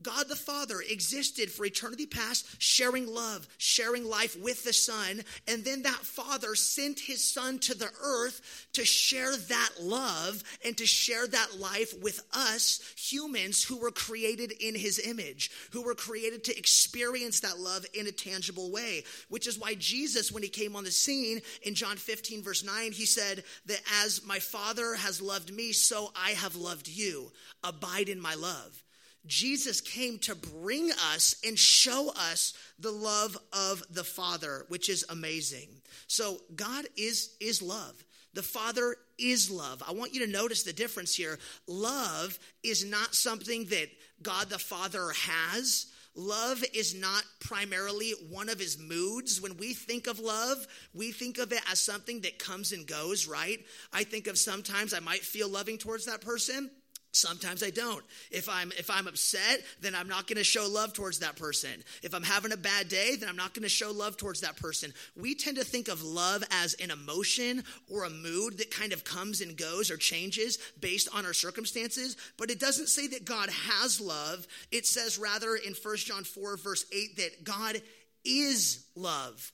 God 0.03 0.27
the 0.27 0.35
Father 0.35 0.81
existed 0.81 1.49
for 1.49 1.65
eternity 1.65 2.05
past, 2.05 2.61
sharing 2.61 3.07
love, 3.07 3.47
sharing 3.57 4.05
life 4.05 4.37
with 4.41 4.63
the 4.63 4.73
Son. 4.73 5.21
And 5.47 5.63
then 5.63 5.83
that 5.83 5.91
Father 5.93 6.55
sent 6.55 6.99
his 6.99 7.23
Son 7.23 7.59
to 7.59 7.73
the 7.77 7.89
earth 8.03 8.67
to 8.73 8.85
share 8.85 9.35
that 9.35 9.69
love 9.81 10.43
and 10.65 10.77
to 10.77 10.85
share 10.85 11.25
that 11.27 11.59
life 11.59 11.93
with 12.01 12.21
us, 12.33 12.81
humans 12.97 13.63
who 13.63 13.77
were 13.77 13.91
created 13.91 14.51
in 14.51 14.75
his 14.75 14.99
image, 14.99 15.51
who 15.71 15.83
were 15.83 15.95
created 15.95 16.43
to 16.43 16.57
experience 16.57 17.39
that 17.39 17.59
love 17.59 17.85
in 17.93 18.07
a 18.07 18.11
tangible 18.11 18.71
way. 18.71 19.03
Which 19.29 19.47
is 19.47 19.57
why 19.57 19.75
Jesus, 19.75 20.31
when 20.31 20.43
he 20.43 20.49
came 20.49 20.75
on 20.75 20.83
the 20.83 20.91
scene 20.91 21.41
in 21.61 21.75
John 21.75 21.97
15, 21.97 22.43
verse 22.43 22.63
9, 22.63 22.91
he 22.91 23.05
said 23.05 23.43
that 23.65 23.81
as 24.03 24.25
my 24.25 24.39
Father 24.39 24.95
has 24.95 25.21
loved 25.21 25.53
me, 25.53 25.71
so 25.71 26.11
I 26.15 26.31
have 26.31 26.55
loved 26.55 26.87
you. 26.87 27.31
Abide 27.63 28.09
in 28.09 28.19
my 28.19 28.35
love. 28.35 28.83
Jesus 29.25 29.79
came 29.79 30.19
to 30.19 30.36
bring 30.36 30.91
us 31.13 31.36
and 31.45 31.57
show 31.57 32.09
us 32.09 32.53
the 32.77 32.91
love 32.91 33.38
of 33.53 33.83
the 33.89 34.03
Father, 34.03 34.65
which 34.67 34.89
is 34.89 35.05
amazing. 35.09 35.69
So 36.07 36.38
God 36.55 36.86
is 36.97 37.36
is 37.39 37.62
love. 37.62 38.03
The 38.33 38.43
Father 38.43 38.95
is 39.17 39.49
love. 39.51 39.83
I 39.88 39.93
want 39.93 40.13
you 40.13 40.25
to 40.25 40.31
notice 40.31 40.63
the 40.63 40.73
difference 40.73 41.15
here. 41.15 41.38
Love 41.67 42.38
is 42.63 42.83
not 42.83 43.13
something 43.13 43.65
that 43.65 43.89
God 44.21 44.49
the 44.49 44.59
Father 44.59 45.12
has. 45.12 45.86
Love 46.15 46.63
is 46.73 46.93
not 46.93 47.23
primarily 47.39 48.13
one 48.29 48.49
of 48.49 48.59
his 48.59 48.77
moods. 48.77 49.39
When 49.39 49.57
we 49.57 49.73
think 49.73 50.07
of 50.07 50.19
love, 50.19 50.65
we 50.93 51.12
think 51.12 51.38
of 51.38 51.51
it 51.51 51.62
as 51.71 51.79
something 51.79 52.21
that 52.21 52.39
comes 52.39 52.71
and 52.71 52.86
goes, 52.86 53.27
right? 53.27 53.59
I 53.91 54.03
think 54.03 54.27
of 54.27 54.38
sometimes 54.38 54.93
I 54.93 54.99
might 54.99 55.21
feel 55.21 55.49
loving 55.49 55.77
towards 55.77 56.05
that 56.05 56.21
person 56.21 56.69
Sometimes 57.15 57.62
I 57.62 57.69
don't. 57.69 58.04
If 58.32 58.49
I'm 58.49 58.71
if 58.71 58.89
I'm 58.89 59.06
upset, 59.06 59.63
then 59.82 59.93
I'm 59.93 60.08
not 60.08 60.26
going 60.26 60.39
to 60.39 60.43
show 60.43 60.67
love 60.67 60.93
towards 60.93 61.19
that 61.19 61.36
person. 61.36 61.69
If 62.02 62.15
I'm 62.15 62.23
having 62.23 62.52
a 62.52 62.58
bad 62.58 62.89
day, 62.89 63.15
then 63.15 63.30
I'm 63.30 63.36
not 63.36 63.54
going 63.54 63.63
to 63.63 63.69
show 63.69 63.91
love 63.91 64.17
towards 64.17 64.41
that 64.41 64.58
person. 64.58 64.91
We 65.15 65.36
tend 65.36 65.58
to 65.58 65.63
think 65.63 65.89
of 65.89 66.04
love 66.04 66.43
as 66.49 66.73
an 66.76 66.89
emotion 66.89 67.63
or 67.88 68.06
a 68.06 68.10
mood 68.10 68.58
that 68.58 68.71
kind 68.71 68.93
of 68.93 69.04
comes 69.04 69.41
and 69.41 69.56
goes 69.56 69.91
or 69.91 69.97
changes 69.97 70.58
based 70.80 71.08
on 71.13 71.23
our 71.23 71.34
circumstances, 71.34 72.17
but 72.36 72.49
it 72.49 72.60
doesn't 72.60 72.89
say 72.89 73.06
that 73.10 73.26
God 73.26 73.49
has 73.69 74.02
love. 74.02 74.47
It 74.71 74.88
says 74.88 75.19
rather 75.19 75.56
in 75.56 75.76
1 75.76 75.97
John 75.97 76.23
4 76.23 76.58
verse 76.58 76.84
8 76.91 77.17
that 77.17 77.43
God 77.43 77.80
is 78.26 78.84
love, 78.95 79.52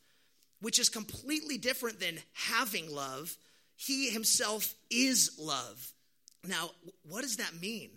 which 0.62 0.80
is 0.80 0.88
completely 0.88 1.58
different 1.58 2.00
than 2.00 2.19
having 2.32 2.89
love. 2.89 3.36
He 3.76 4.10
himself 4.12 4.74
is 4.89 5.38
love. 5.38 5.93
Now, 6.47 6.71
what 7.04 7.21
does 7.21 7.38
that 7.38 7.60
mean? 7.62 7.89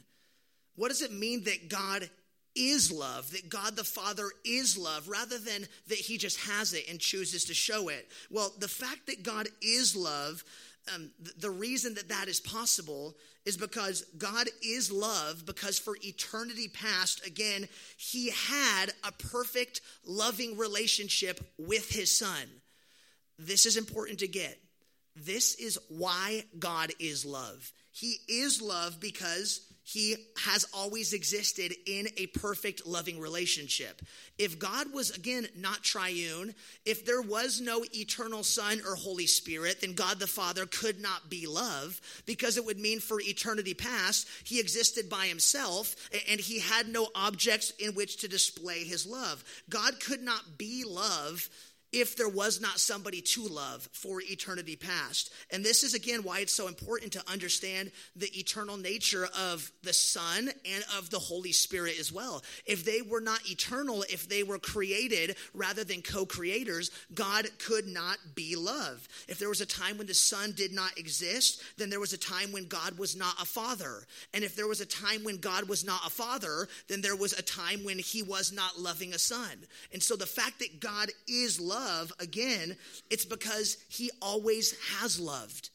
What 0.77 0.89
does 0.89 1.03
it 1.03 1.13
mean 1.13 1.45
that 1.45 1.69
God 1.69 2.09
is 2.55 2.93
love, 2.93 3.31
that 3.31 3.49
God 3.49 3.77
the 3.77 3.85
Father 3.85 4.29
is 4.45 4.77
love, 4.77 5.09
rather 5.09 5.39
than 5.39 5.67
that 5.89 5.99
He 5.99 6.19
just 6.19 6.41
has 6.41 6.75
it 6.75 6.89
and 6.89 6.99
chooses 6.99 7.45
to 7.47 7.55
show 7.55 7.89
it? 7.89 8.09
Well, 8.31 8.53
the 8.59 8.69
fact 8.69 9.07
that 9.07 9.23
God 9.23 9.49
is 9.61 9.95
love, 9.95 10.43
um, 10.95 11.11
the 11.39 11.51
reason 11.51 11.95
that 11.95 12.09
that 12.09 12.29
is 12.29 12.41
possible 12.41 13.15
is 13.45 13.57
because 13.57 14.05
God 14.19 14.49
is 14.63 14.91
love, 14.91 15.45
because 15.47 15.79
for 15.79 15.97
eternity 16.03 16.69
past, 16.69 17.27
again, 17.27 17.69
He 17.97 18.31
had 18.31 18.87
a 19.05 19.13
perfect, 19.13 19.81
loving 20.05 20.57
relationship 20.57 21.41
with 21.59 21.91
His 21.91 22.17
Son. 22.17 22.49
This 23.39 23.67
is 23.67 23.77
important 23.77 24.21
to 24.21 24.29
get. 24.29 24.59
This 25.17 25.55
is 25.57 25.79
why 25.89 26.45
God 26.59 26.93
is 26.99 27.25
love. 27.25 27.73
He 27.93 28.17
is 28.27 28.61
love 28.63 29.01
because 29.01 29.61
he 29.85 30.17
has 30.45 30.65
always 30.73 31.13
existed 31.13 31.75
in 31.87 32.09
a 32.17 32.27
perfect 32.29 32.87
loving 32.87 33.19
relationship. 33.19 34.01
If 34.39 34.59
God 34.59 34.93
was, 34.95 35.11
again, 35.11 35.49
not 35.57 35.83
triune, 35.83 36.55
if 36.87 37.05
there 37.05 37.21
was 37.21 37.61
no 37.61 37.85
eternal 37.93 38.45
Son 38.45 38.81
or 38.87 38.95
Holy 38.95 39.27
Spirit, 39.27 39.81
then 39.81 39.95
God 39.95 40.21
the 40.21 40.27
Father 40.27 40.67
could 40.67 41.01
not 41.01 41.29
be 41.29 41.47
love 41.47 42.01
because 42.27 42.57
it 42.57 42.65
would 42.65 42.79
mean 42.79 43.01
for 43.01 43.21
eternity 43.21 43.75
past, 43.75 44.29
he 44.45 44.61
existed 44.61 45.11
by 45.11 45.27
himself 45.27 45.97
and 46.29 46.41
he 46.41 46.61
had 46.61 46.89
no 46.89 47.09
objects 47.15 47.73
in 47.79 47.95
which 47.95 48.19
to 48.19 48.29
display 48.29 48.85
his 48.85 49.05
love. 49.05 49.43
God 49.69 49.99
could 50.01 50.23
not 50.23 50.59
be 50.59 50.85
love 50.87 51.49
if 51.93 52.17
there 52.17 52.29
was 52.29 52.61
not 52.61 52.81
somebody 52.81 53.21
to 53.21 53.43
love 53.43 53.89
for 53.93 54.23
eternity 54.23 54.77
past. 54.77 55.33
And 55.51 55.65
this 55.65 55.83
is 55.83 55.95
again 55.95 56.23
why 56.23 56.41
it's 56.41 56.55
so 56.55 56.67
important 56.67 57.13
to 57.13 57.31
understand 57.31 57.93
the 58.17 58.31
eternal 58.39 58.79
nature 58.79 59.29
of 59.39 59.71
the 59.83 59.93
Son 59.93 60.49
and 60.49 60.85
of 60.97 61.11
the 61.11 61.19
Holy 61.19 61.53
Spirit 61.53 61.99
as 62.01 62.11
well. 62.11 62.43
If 62.65 62.85
they 62.85 63.03
were 63.03 63.21
not 63.21 63.49
eternal, 63.51 64.05
if 64.09 64.29
they 64.29 64.43
were 64.43 64.59
created 64.59 65.37
rather 65.53 65.85
than 65.85 66.01
co 66.01 66.25
creators, 66.25 66.91
God 67.15 67.47
could 67.59 67.87
not 67.87 68.17
be 68.35 68.57
love. 68.57 69.07
If 69.29 69.39
there 69.39 69.51
was 69.51 69.61
a 69.61 69.67
time 69.67 69.99
when 69.99 70.07
the 70.07 70.15
Son 70.15 70.53
did 70.57 70.73
not 70.73 70.99
exist, 70.99 71.63
then 71.77 71.91
there 71.91 72.01
was 72.01 72.15
a 72.15 72.19
time 72.19 72.53
when 72.53 72.69
God 72.69 72.99
was 72.99 73.15
not 73.15 73.41
a 73.41 73.45
father. 73.45 74.07
And 74.33 74.45
if 74.45 74.57
there 74.57 74.69
was 74.69 74.81
a 74.81 74.87
time 74.87 75.25
when 75.25 75.37
God 75.37 75.69
was 75.69 75.85
not 75.85 76.07
a 76.07 76.11
father, 76.11 76.69
then 76.89 77.03
there 77.03 77.17
was 77.17 77.35
a 77.35 77.43
time 77.43 77.85
when 77.85 77.99
he 77.99 78.23
was 78.23 78.51
not 78.51 78.79
loving 78.79 79.13
a 79.13 79.19
son. 79.19 79.67
And 79.93 80.03
so 80.03 80.17
the 80.17 80.27
fact 80.27 80.61
that 80.61 80.81
God 80.81 81.11
is 81.29 81.61
love 81.61 81.82
love, 81.83 82.13
again, 82.19 82.77
it's 83.11 83.25
because 83.25 83.77
he 83.89 84.11
always 84.21 84.75
has 84.99 85.19
loved. 85.19 85.71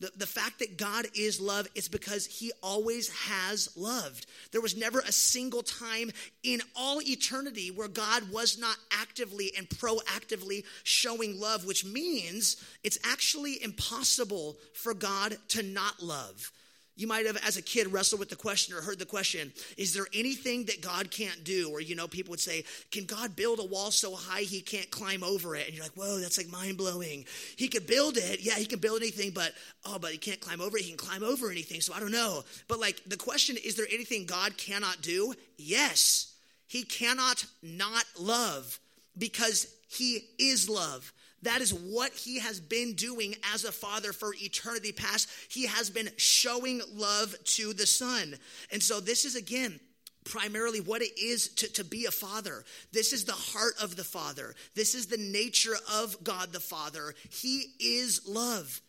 The, 0.00 0.10
the 0.16 0.26
fact 0.26 0.58
that 0.58 0.76
God 0.76 1.06
is 1.14 1.40
love 1.40 1.68
is 1.76 1.88
because 1.88 2.26
he 2.26 2.50
always 2.60 3.08
has 3.28 3.68
loved. 3.76 4.26
There 4.50 4.60
was 4.60 4.76
never 4.76 4.98
a 4.98 5.12
single 5.12 5.62
time 5.62 6.10
in 6.42 6.60
all 6.74 7.00
eternity 7.00 7.70
where 7.70 7.86
God 7.86 8.32
was 8.32 8.58
not 8.58 8.76
actively 8.90 9.52
and 9.56 9.68
proactively 9.68 10.64
showing 10.82 11.38
love, 11.38 11.64
which 11.66 11.84
means 11.84 12.56
it's 12.82 12.98
actually 13.04 13.62
impossible 13.62 14.56
for 14.74 14.92
God 14.92 15.36
to 15.50 15.62
not 15.62 16.02
love. 16.02 16.50
You 16.94 17.06
might 17.06 17.24
have, 17.24 17.38
as 17.46 17.56
a 17.56 17.62
kid, 17.62 17.90
wrestled 17.90 18.20
with 18.20 18.28
the 18.28 18.36
question 18.36 18.76
or 18.76 18.82
heard 18.82 18.98
the 18.98 19.06
question 19.06 19.52
Is 19.78 19.94
there 19.94 20.06
anything 20.12 20.66
that 20.66 20.82
God 20.82 21.10
can't 21.10 21.42
do? 21.42 21.70
Or, 21.70 21.80
you 21.80 21.96
know, 21.96 22.06
people 22.06 22.32
would 22.32 22.40
say, 22.40 22.64
Can 22.90 23.06
God 23.06 23.34
build 23.34 23.60
a 23.60 23.64
wall 23.64 23.90
so 23.90 24.14
high 24.14 24.42
he 24.42 24.60
can't 24.60 24.90
climb 24.90 25.24
over 25.24 25.56
it? 25.56 25.66
And 25.66 25.74
you're 25.74 25.84
like, 25.84 25.94
Whoa, 25.94 26.18
that's 26.18 26.36
like 26.36 26.50
mind 26.50 26.76
blowing. 26.76 27.24
He 27.56 27.68
could 27.68 27.86
build 27.86 28.18
it. 28.18 28.40
Yeah, 28.40 28.54
he 28.54 28.66
can 28.66 28.78
build 28.78 29.00
anything, 29.00 29.30
but, 29.30 29.52
oh, 29.86 29.98
but 29.98 30.12
he 30.12 30.18
can't 30.18 30.40
climb 30.40 30.60
over 30.60 30.76
it. 30.76 30.82
He 30.82 30.90
can 30.90 30.98
climb 30.98 31.22
over 31.22 31.50
anything. 31.50 31.80
So 31.80 31.94
I 31.94 32.00
don't 32.00 32.12
know. 32.12 32.42
But, 32.68 32.78
like, 32.78 33.00
the 33.06 33.16
question 33.16 33.56
is 33.64 33.74
there 33.74 33.86
anything 33.90 34.26
God 34.26 34.58
cannot 34.58 35.00
do? 35.00 35.32
Yes. 35.56 36.34
He 36.66 36.82
cannot 36.82 37.44
not 37.62 38.04
love 38.18 38.78
because 39.16 39.66
he 39.88 40.24
is 40.38 40.68
love. 40.68 41.12
That 41.42 41.60
is 41.60 41.74
what 41.74 42.12
he 42.12 42.38
has 42.38 42.60
been 42.60 42.94
doing 42.94 43.34
as 43.52 43.64
a 43.64 43.72
father 43.72 44.12
for 44.12 44.34
eternity 44.34 44.92
past. 44.92 45.28
He 45.48 45.66
has 45.66 45.90
been 45.90 46.10
showing 46.16 46.80
love 46.94 47.34
to 47.56 47.72
the 47.72 47.86
son. 47.86 48.36
And 48.70 48.82
so, 48.82 49.00
this 49.00 49.24
is 49.24 49.34
again 49.34 49.80
primarily 50.24 50.80
what 50.80 51.02
it 51.02 51.18
is 51.18 51.48
to, 51.48 51.72
to 51.72 51.84
be 51.84 52.06
a 52.06 52.10
father. 52.10 52.64
This 52.92 53.12
is 53.12 53.24
the 53.24 53.32
heart 53.32 53.74
of 53.82 53.96
the 53.96 54.04
father, 54.04 54.54
this 54.74 54.94
is 54.94 55.06
the 55.06 55.16
nature 55.16 55.76
of 55.92 56.22
God 56.22 56.52
the 56.52 56.60
Father. 56.60 57.14
He 57.30 57.72
is 57.80 58.26
love. 58.26 58.80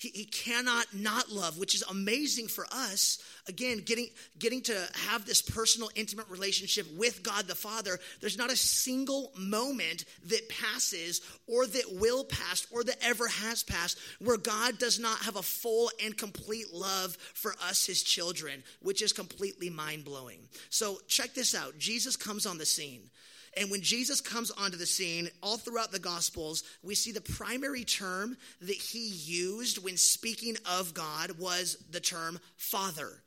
He, 0.00 0.08
he 0.08 0.24
cannot 0.24 0.86
not 0.94 1.30
love, 1.30 1.58
which 1.58 1.74
is 1.74 1.84
amazing 1.90 2.48
for 2.48 2.66
us. 2.72 3.22
Again, 3.46 3.82
getting, 3.84 4.08
getting 4.38 4.62
to 4.62 4.88
have 5.08 5.26
this 5.26 5.42
personal, 5.42 5.90
intimate 5.94 6.26
relationship 6.30 6.86
with 6.96 7.22
God 7.22 7.46
the 7.46 7.54
Father. 7.54 7.98
There's 8.22 8.38
not 8.38 8.50
a 8.50 8.56
single 8.56 9.30
moment 9.36 10.06
that 10.24 10.48
passes 10.48 11.20
or 11.46 11.66
that 11.66 11.92
will 11.92 12.24
pass 12.24 12.66
or 12.70 12.82
that 12.82 12.96
ever 13.02 13.28
has 13.28 13.62
passed 13.62 13.98
where 14.20 14.38
God 14.38 14.78
does 14.78 14.98
not 14.98 15.18
have 15.18 15.36
a 15.36 15.42
full 15.42 15.90
and 16.02 16.16
complete 16.16 16.72
love 16.72 17.18
for 17.34 17.52
us, 17.68 17.84
his 17.84 18.02
children, 18.02 18.62
which 18.80 19.02
is 19.02 19.12
completely 19.12 19.68
mind 19.68 20.06
blowing. 20.06 20.40
So, 20.70 20.98
check 21.08 21.34
this 21.34 21.54
out 21.54 21.76
Jesus 21.78 22.16
comes 22.16 22.46
on 22.46 22.56
the 22.56 22.64
scene. 22.64 23.10
And 23.56 23.70
when 23.70 23.80
Jesus 23.80 24.20
comes 24.20 24.50
onto 24.52 24.76
the 24.76 24.86
scene, 24.86 25.28
all 25.42 25.56
throughout 25.56 25.90
the 25.90 25.98
Gospels, 25.98 26.62
we 26.82 26.94
see 26.94 27.10
the 27.10 27.20
primary 27.20 27.84
term 27.84 28.36
that 28.60 28.76
he 28.76 29.08
used 29.08 29.82
when 29.82 29.96
speaking 29.96 30.56
of 30.70 30.94
God 30.94 31.32
was 31.38 31.76
the 31.90 32.00
term 32.00 32.38
Father. 32.56 33.22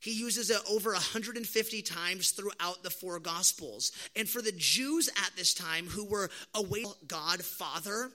He 0.00 0.12
uses 0.12 0.50
it 0.50 0.60
over 0.70 0.92
150 0.92 1.82
times 1.82 2.30
throughout 2.30 2.82
the 2.82 2.90
four 2.90 3.18
Gospels. 3.18 3.92
And 4.14 4.28
for 4.28 4.40
the 4.40 4.52
Jews 4.52 5.08
at 5.08 5.32
this 5.36 5.52
time 5.52 5.86
who 5.86 6.04
were 6.04 6.30
awaiting 6.54 6.92
God 7.06 7.42
Father, 7.42 8.10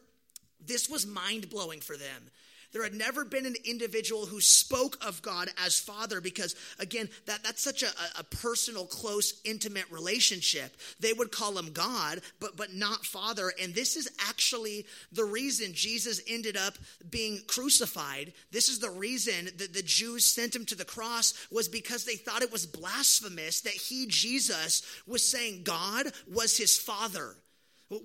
this 0.66 0.90
was 0.90 1.06
mind 1.06 1.50
blowing 1.50 1.82
for 1.82 1.98
them. 1.98 2.30
There 2.72 2.84
had 2.84 2.94
never 2.94 3.26
been 3.26 3.46
an 3.46 3.56
individual 3.66 4.26
who 4.26 4.40
spoke 4.40 4.98
of 5.06 5.22
God 5.22 5.50
as 5.64 5.80
Father 5.80 6.22
because, 6.22 6.56
again, 6.80 7.10
that, 7.26 7.44
that's 7.44 7.62
such 7.62 7.84
a, 7.84 7.90
a 8.18 8.24
personal, 8.24 8.86
close, 8.86 9.42
intimate 9.44 9.92
relationship. 9.92 10.76
They 11.00 11.14
would 11.14 11.32
call 11.32 11.58
him 11.58 11.74
God, 11.74 12.22
but, 12.40 12.56
but 12.56 12.74
not 12.74 13.06
Father. 13.06 13.52
And 13.62 13.74
this 13.74 13.98
is 13.98 14.10
actually 14.28 14.86
the 15.12 15.26
reason 15.26 15.74
Jesus 15.74 16.22
ended 16.28 16.56
up 16.56 16.76
being 17.10 17.40
crucified. 17.48 18.34
This 18.52 18.70
is 18.70 18.80
the 18.80 18.90
reason 18.90 19.46
that 19.58 19.74
the 19.74 19.84
Jews 19.84 20.26
sent 20.26 20.56
him 20.56 20.66
to 20.66 20.76
the 20.76 20.86
cross 20.86 21.34
was 21.52 21.68
because 21.68 22.06
they 22.06 22.16
thought 22.16 22.42
it 22.42 22.52
was 22.52 22.66
blasphemous 22.66 23.62
that 23.62 23.74
he, 23.74 24.06
Jesus, 24.08 24.84
was 25.06 25.26
saying 25.26 25.64
God 25.64 26.08
was 26.28 26.58
his 26.58 26.78
Father 26.78 27.36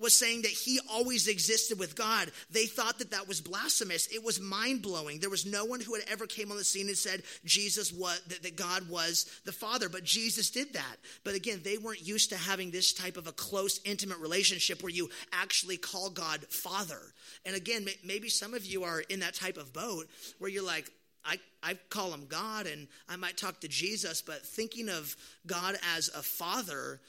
was 0.01 0.15
saying 0.15 0.41
that 0.41 0.51
he 0.51 0.79
always 0.91 1.27
existed 1.27 1.79
with 1.79 1.95
God. 1.95 2.31
They 2.51 2.65
thought 2.65 2.99
that 2.99 3.11
that 3.11 3.27
was 3.27 3.41
blasphemous. 3.41 4.07
It 4.07 4.23
was 4.23 4.39
mind 4.39 4.81
blowing. 4.81 5.19
There 5.19 5.29
was 5.29 5.45
no 5.45 5.65
one 5.65 5.79
who 5.79 5.93
had 5.93 6.03
ever 6.09 6.27
came 6.27 6.51
on 6.51 6.57
the 6.57 6.63
scene 6.63 6.87
and 6.87 6.97
said 6.97 7.23
Jesus 7.45 7.93
was 7.93 8.21
that, 8.27 8.43
that 8.43 8.55
God 8.55 8.89
was 8.89 9.25
the 9.45 9.51
Father, 9.51 9.89
but 9.89 10.03
Jesus 10.03 10.49
did 10.49 10.73
that. 10.73 10.97
But 11.23 11.35
again, 11.35 11.61
they 11.63 11.77
weren't 11.77 12.05
used 12.05 12.31
to 12.31 12.37
having 12.37 12.71
this 12.71 12.93
type 12.93 13.17
of 13.17 13.27
a 13.27 13.31
close, 13.31 13.79
intimate 13.85 14.19
relationship 14.19 14.83
where 14.83 14.91
you 14.91 15.09
actually 15.31 15.77
call 15.77 16.09
God 16.09 16.45
Father. 16.49 16.99
And 17.45 17.55
again, 17.55 17.87
maybe 18.03 18.29
some 18.29 18.53
of 18.53 18.65
you 18.65 18.83
are 18.83 19.01
in 19.01 19.21
that 19.21 19.35
type 19.35 19.57
of 19.57 19.71
boat 19.71 20.07
where 20.39 20.51
you're 20.51 20.65
like, 20.65 20.91
I, 21.23 21.39
I 21.61 21.77
call 21.89 22.13
him 22.13 22.25
God 22.27 22.67
and 22.67 22.87
I 23.09 23.15
might 23.17 23.37
talk 23.37 23.59
to 23.61 23.67
Jesus, 23.67 24.21
but 24.21 24.45
thinking 24.45 24.89
of 24.89 25.15
God 25.45 25.75
as 25.95 26.09
a 26.09 26.21
father, 26.21 27.01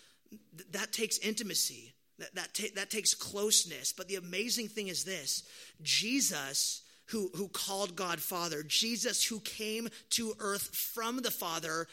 that 0.72 0.92
takes 0.92 1.18
intimacy. 1.18 1.92
That, 2.18 2.34
that, 2.34 2.54
ta- 2.54 2.74
that 2.74 2.90
takes 2.90 3.14
closeness. 3.14 3.92
But 3.92 4.08
the 4.08 4.16
amazing 4.16 4.68
thing 4.68 4.88
is 4.88 5.04
this 5.04 5.44
Jesus, 5.82 6.82
who, 7.06 7.30
who 7.34 7.48
called 7.48 7.96
God 7.96 8.20
Father, 8.20 8.62
Jesus, 8.62 9.24
who 9.24 9.40
came 9.40 9.88
to 10.10 10.34
earth 10.40 10.74
from 10.74 11.18
the 11.22 11.30
Father, 11.30 11.86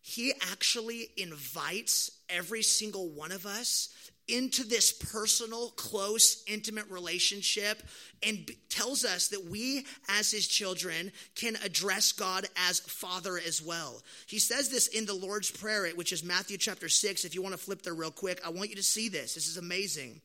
he 0.00 0.32
actually 0.50 1.08
invites 1.16 2.10
every 2.28 2.62
single 2.62 3.08
one 3.08 3.32
of 3.32 3.46
us 3.46 3.88
into 4.28 4.64
this 4.64 4.92
personal, 4.92 5.70
close, 5.70 6.42
intimate 6.46 6.88
relationship 6.90 7.82
and 8.22 8.46
b- 8.46 8.56
tells 8.68 9.04
us 9.04 9.28
that 9.28 9.44
we, 9.44 9.84
as 10.08 10.30
his 10.30 10.46
children, 10.46 11.10
can 11.34 11.56
address 11.64 12.12
God 12.12 12.46
as 12.68 12.80
Father 12.80 13.38
as 13.38 13.60
well. 13.60 14.00
He 14.26 14.38
says 14.38 14.68
this 14.68 14.86
in 14.88 15.06
the 15.06 15.14
Lord's 15.14 15.50
Prayer, 15.50 15.88
which 15.94 16.12
is 16.12 16.22
Matthew 16.22 16.56
chapter 16.56 16.88
6. 16.88 17.24
If 17.24 17.34
you 17.34 17.42
want 17.42 17.54
to 17.54 17.58
flip 17.58 17.82
there 17.82 17.94
real 17.94 18.10
quick, 18.10 18.40
I 18.46 18.50
want 18.50 18.70
you 18.70 18.76
to 18.76 18.82
see 18.82 19.08
this. 19.08 19.34
This 19.34 19.48
is 19.48 19.56
amazing. 19.56 20.20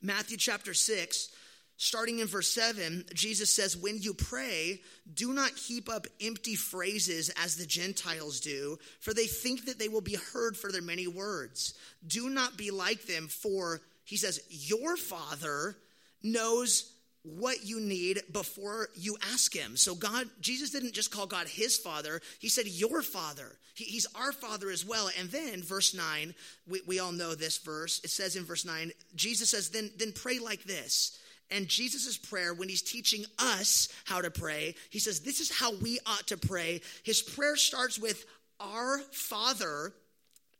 Matthew 0.00 0.36
chapter 0.36 0.74
6 0.74 1.30
Starting 1.76 2.20
in 2.20 2.28
verse 2.28 2.48
7, 2.48 3.04
Jesus 3.12 3.50
says, 3.50 3.76
When 3.76 3.98
you 3.98 4.14
pray, 4.14 4.80
do 5.12 5.32
not 5.32 5.58
heap 5.58 5.88
up 5.88 6.06
empty 6.20 6.54
phrases 6.54 7.30
as 7.42 7.56
the 7.56 7.66
Gentiles 7.66 8.40
do, 8.40 8.78
for 9.00 9.12
they 9.12 9.26
think 9.26 9.66
that 9.66 9.78
they 9.78 9.88
will 9.88 10.00
be 10.00 10.16
heard 10.32 10.56
for 10.56 10.70
their 10.70 10.82
many 10.82 11.08
words. 11.08 11.74
Do 12.06 12.30
not 12.30 12.56
be 12.56 12.70
like 12.70 13.06
them, 13.06 13.26
for, 13.26 13.80
he 14.04 14.16
says, 14.16 14.40
your 14.48 14.96
Father 14.96 15.76
knows 16.22 16.92
what 17.24 17.64
you 17.64 17.80
need 17.80 18.20
before 18.32 18.88
you 18.94 19.16
ask 19.32 19.54
him. 19.54 19.76
So 19.76 19.94
God, 19.94 20.26
Jesus 20.40 20.70
didn't 20.70 20.92
just 20.92 21.12
call 21.12 21.26
God 21.26 21.46
his 21.46 21.76
father, 21.76 22.20
he 22.40 22.48
said 22.48 22.66
your 22.66 23.02
father. 23.02 23.56
He, 23.74 23.84
he's 23.84 24.06
our 24.14 24.32
father 24.32 24.70
as 24.70 24.84
well. 24.84 25.08
And 25.18 25.30
then 25.30 25.62
verse 25.62 25.94
9, 25.94 26.34
we, 26.68 26.82
we 26.86 26.98
all 26.98 27.12
know 27.12 27.34
this 27.34 27.58
verse. 27.58 28.00
It 28.04 28.10
says 28.10 28.36
in 28.36 28.44
verse 28.44 28.64
9, 28.64 28.92
Jesus 29.14 29.50
says, 29.50 29.70
then, 29.70 29.90
then 29.96 30.12
pray 30.12 30.38
like 30.38 30.64
this. 30.64 31.18
And 31.52 31.68
Jesus' 31.68 32.16
prayer, 32.16 32.54
when 32.54 32.68
he's 32.68 32.82
teaching 32.82 33.24
us 33.38 33.88
how 34.04 34.20
to 34.20 34.30
pray, 34.30 34.74
he 34.90 34.98
says, 34.98 35.20
This 35.20 35.40
is 35.40 35.50
how 35.50 35.74
we 35.76 35.98
ought 36.06 36.26
to 36.28 36.36
pray. 36.36 36.80
His 37.02 37.22
prayer 37.22 37.56
starts 37.56 37.98
with, 37.98 38.24
Our 38.58 38.98
Father 39.10 39.92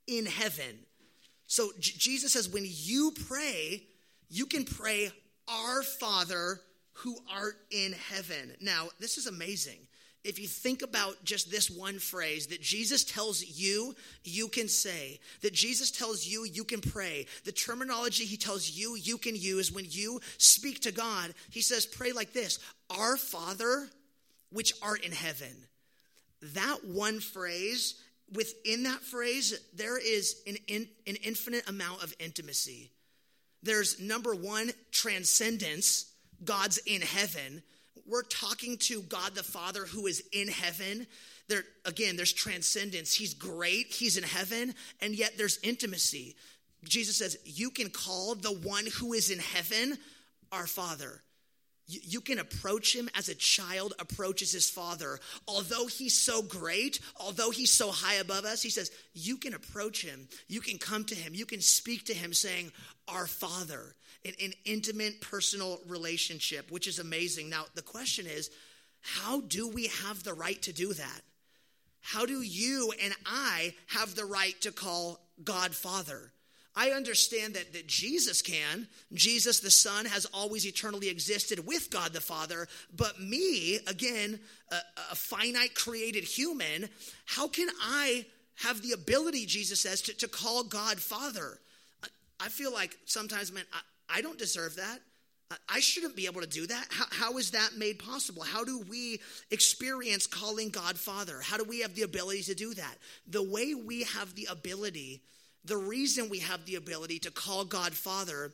in 0.07 0.25
heaven. 0.25 0.79
So 1.47 1.71
J- 1.79 1.93
Jesus 1.97 2.33
says, 2.33 2.47
When 2.47 2.65
you 2.67 3.13
pray, 3.27 3.83
you 4.29 4.45
can 4.45 4.65
pray, 4.65 5.11
Our 5.47 5.83
Father 5.83 6.59
who 6.93 7.17
art 7.33 7.57
in 7.71 7.93
heaven. 7.93 8.53
Now, 8.61 8.89
this 8.99 9.17
is 9.17 9.27
amazing. 9.27 9.79
If 10.23 10.39
you 10.39 10.47
think 10.47 10.81
about 10.81 11.23
just 11.25 11.51
this 11.51 11.69
one 11.69 11.99
phrase 11.99 12.47
that 12.47 12.61
Jesus 12.61 13.03
tells 13.03 13.43
you, 13.43 13.93
you 14.23 14.47
can 14.47 14.69
say, 14.69 15.19
that 15.41 15.53
Jesus 15.53 15.91
tells 15.91 16.25
you, 16.25 16.45
you 16.45 16.63
can 16.63 16.79
pray, 16.79 17.25
the 17.43 17.51
terminology 17.51 18.23
he 18.23 18.37
tells 18.37 18.69
you, 18.69 18.95
you 18.95 19.17
can 19.17 19.35
use 19.35 19.71
when 19.71 19.85
you 19.89 20.21
speak 20.37 20.81
to 20.81 20.91
God, 20.91 21.33
he 21.49 21.61
says, 21.61 21.85
pray 21.85 22.13
like 22.13 22.31
this 22.31 22.59
Our 22.89 23.17
Father, 23.17 23.89
which 24.49 24.73
art 24.81 25.03
in 25.03 25.11
heaven. 25.11 25.53
That 26.53 26.79
one 26.85 27.19
phrase, 27.19 27.95
within 28.31 28.83
that 28.83 29.01
phrase, 29.01 29.59
there 29.75 29.97
is 29.97 30.41
an, 30.47 30.55
in, 30.67 30.87
an 31.05 31.15
infinite 31.23 31.67
amount 31.69 32.03
of 32.03 32.13
intimacy. 32.19 32.91
There's 33.61 33.99
number 33.99 34.35
one, 34.35 34.71
transcendence, 34.91 36.11
God's 36.43 36.77
in 36.79 37.01
heaven 37.01 37.63
we're 38.07 38.23
talking 38.23 38.77
to 38.77 39.01
God 39.03 39.35
the 39.35 39.43
Father 39.43 39.85
who 39.85 40.07
is 40.07 40.23
in 40.31 40.47
heaven. 40.47 41.07
There 41.47 41.63
again, 41.85 42.15
there's 42.15 42.33
transcendence. 42.33 43.13
He's 43.13 43.33
great, 43.33 43.87
he's 43.87 44.17
in 44.17 44.23
heaven, 44.23 44.73
and 45.01 45.15
yet 45.15 45.33
there's 45.37 45.59
intimacy. 45.63 46.35
Jesus 46.83 47.17
says, 47.17 47.37
You 47.45 47.69
can 47.69 47.89
call 47.89 48.35
the 48.35 48.53
one 48.53 48.85
who 48.99 49.13
is 49.13 49.29
in 49.29 49.39
heaven 49.39 49.97
our 50.51 50.67
Father. 50.67 51.21
You, 51.85 52.21
can 52.21 52.39
approach 52.39 52.95
him 52.95 53.09
as 53.13 53.27
a 53.27 53.35
child 53.35 53.93
approaches 53.99 54.53
his 54.53 54.69
father. 54.69 55.19
Although 55.47 55.87
he's 55.87 56.17
so 56.17 56.41
great, 56.41 56.99
although 57.19 57.51
he's 57.51 57.71
so 57.71 57.91
high 57.91 58.15
above 58.15 58.45
us, 58.45 58.61
he 58.61 58.69
says, 58.69 58.89
You 59.13 59.35
can 59.35 59.53
approach 59.53 60.01
him. 60.01 60.29
You 60.47 60.61
can 60.61 60.77
come 60.77 61.03
to 61.05 61.15
him. 61.15 61.35
You 61.35 61.45
can 61.45 61.59
speak 61.59 62.05
to 62.05 62.13
him 62.13 62.33
saying, 62.33 62.71
Our 63.09 63.27
Father 63.27 63.95
an, 64.25 64.33
an 64.41 64.53
intimate 64.65 65.21
personal 65.21 65.79
relationship, 65.87 66.71
which 66.71 66.87
is 66.87 66.99
amazing. 66.99 67.49
Now, 67.49 67.65
the 67.75 67.81
question 67.81 68.25
is, 68.25 68.49
how 69.01 69.41
do 69.41 69.67
we 69.67 69.87
have 69.87 70.23
the 70.23 70.33
right 70.33 70.61
to 70.63 70.73
do 70.73 70.93
that? 70.93 71.21
How 72.01 72.25
do 72.25 72.41
you 72.41 72.93
and 73.01 73.13
I 73.25 73.73
have 73.87 74.15
the 74.15 74.25
right 74.25 74.59
to 74.61 74.71
call 74.71 75.19
God 75.43 75.73
Father? 75.73 76.32
I 76.75 76.89
understand 76.89 77.53
that, 77.53 77.73
that 77.73 77.87
Jesus 77.87 78.41
can. 78.41 78.87
Jesus, 79.13 79.59
the 79.59 79.69
Son, 79.69 80.05
has 80.05 80.25
always 80.33 80.65
eternally 80.65 81.09
existed 81.09 81.65
with 81.67 81.91
God 81.91 82.13
the 82.13 82.21
Father. 82.21 82.67
But 82.95 83.21
me, 83.21 83.79
again, 83.87 84.39
a, 84.71 84.75
a 85.11 85.15
finite 85.15 85.75
created 85.75 86.23
human, 86.23 86.89
how 87.25 87.47
can 87.47 87.69
I 87.81 88.25
have 88.55 88.81
the 88.81 88.93
ability, 88.93 89.45
Jesus 89.45 89.81
says, 89.81 90.01
to, 90.03 90.17
to 90.17 90.27
call 90.27 90.63
God 90.63 90.99
Father? 90.99 91.59
I 92.39 92.49
feel 92.49 92.73
like 92.73 92.97
sometimes, 93.05 93.51
man, 93.51 93.65
I 94.09 94.21
don't 94.21 94.37
deserve 94.37 94.75
that. 94.77 94.99
I 95.69 95.79
shouldn't 95.79 96.15
be 96.15 96.25
able 96.25 96.41
to 96.41 96.47
do 96.47 96.65
that. 96.65 96.87
How, 96.89 97.05
how 97.11 97.37
is 97.37 97.51
that 97.51 97.71
made 97.77 97.99
possible? 97.99 98.41
How 98.41 98.63
do 98.63 98.79
we 98.89 99.19
experience 99.51 100.25
calling 100.25 100.69
God 100.69 100.97
Father? 100.97 101.39
How 101.41 101.57
do 101.57 101.63
we 101.63 101.81
have 101.81 101.93
the 101.93 102.01
ability 102.01 102.43
to 102.43 102.55
do 102.55 102.73
that? 102.73 102.95
The 103.27 103.43
way 103.43 103.75
we 103.75 104.03
have 104.03 104.33
the 104.35 104.47
ability, 104.49 105.21
the 105.65 105.77
reason 105.77 106.29
we 106.29 106.39
have 106.39 106.65
the 106.65 106.75
ability 106.75 107.19
to 107.19 107.31
call 107.31 107.65
God 107.65 107.93
Father 107.93 108.51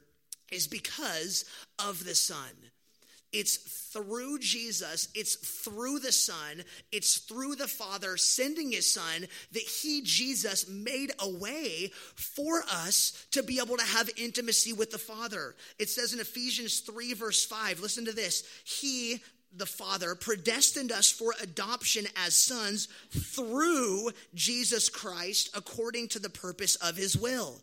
is 0.52 0.68
because 0.68 1.46
of 1.78 2.04
the 2.04 2.16
Son. 2.16 2.38
It's 3.32 3.58
through 3.58 4.40
Jesus, 4.40 5.08
it's 5.14 5.36
through 5.36 6.00
the 6.00 6.12
Son, 6.12 6.64
it's 6.92 7.18
through 7.18 7.56
the 7.56 7.68
Father 7.68 8.18
sending 8.18 8.72
His 8.72 8.92
Son 8.92 9.28
that 9.52 9.62
He, 9.62 10.02
Jesus, 10.02 10.68
made 10.68 11.12
a 11.20 11.30
way 11.30 11.92
for 12.16 12.64
us 12.72 13.28
to 13.32 13.44
be 13.44 13.60
able 13.60 13.78
to 13.78 13.86
have 13.86 14.10
intimacy 14.18 14.74
with 14.74 14.90
the 14.90 14.98
Father. 14.98 15.56
It 15.78 15.90
says 15.90 16.12
in 16.14 16.20
Ephesians 16.20 16.80
3, 16.80 17.14
verse 17.14 17.46
5, 17.46 17.82
listen 17.82 18.06
to 18.06 18.14
this 18.14 18.44
He, 18.64 19.22
the 19.56 19.66
Father, 19.66 20.16
predestined 20.16 20.92
us 20.92 21.12
for 21.12 21.34
adoption 21.42 22.06
as 22.26 22.36
sons 22.36 22.88
through 23.12 24.12
Jesus 24.36 24.90
Christ 24.90 25.50
according 25.56 26.10
to 26.10 26.20
the 26.20 26.30
purpose 26.30 26.76
of 26.76 26.96
His 26.96 27.18
will. 27.18 27.62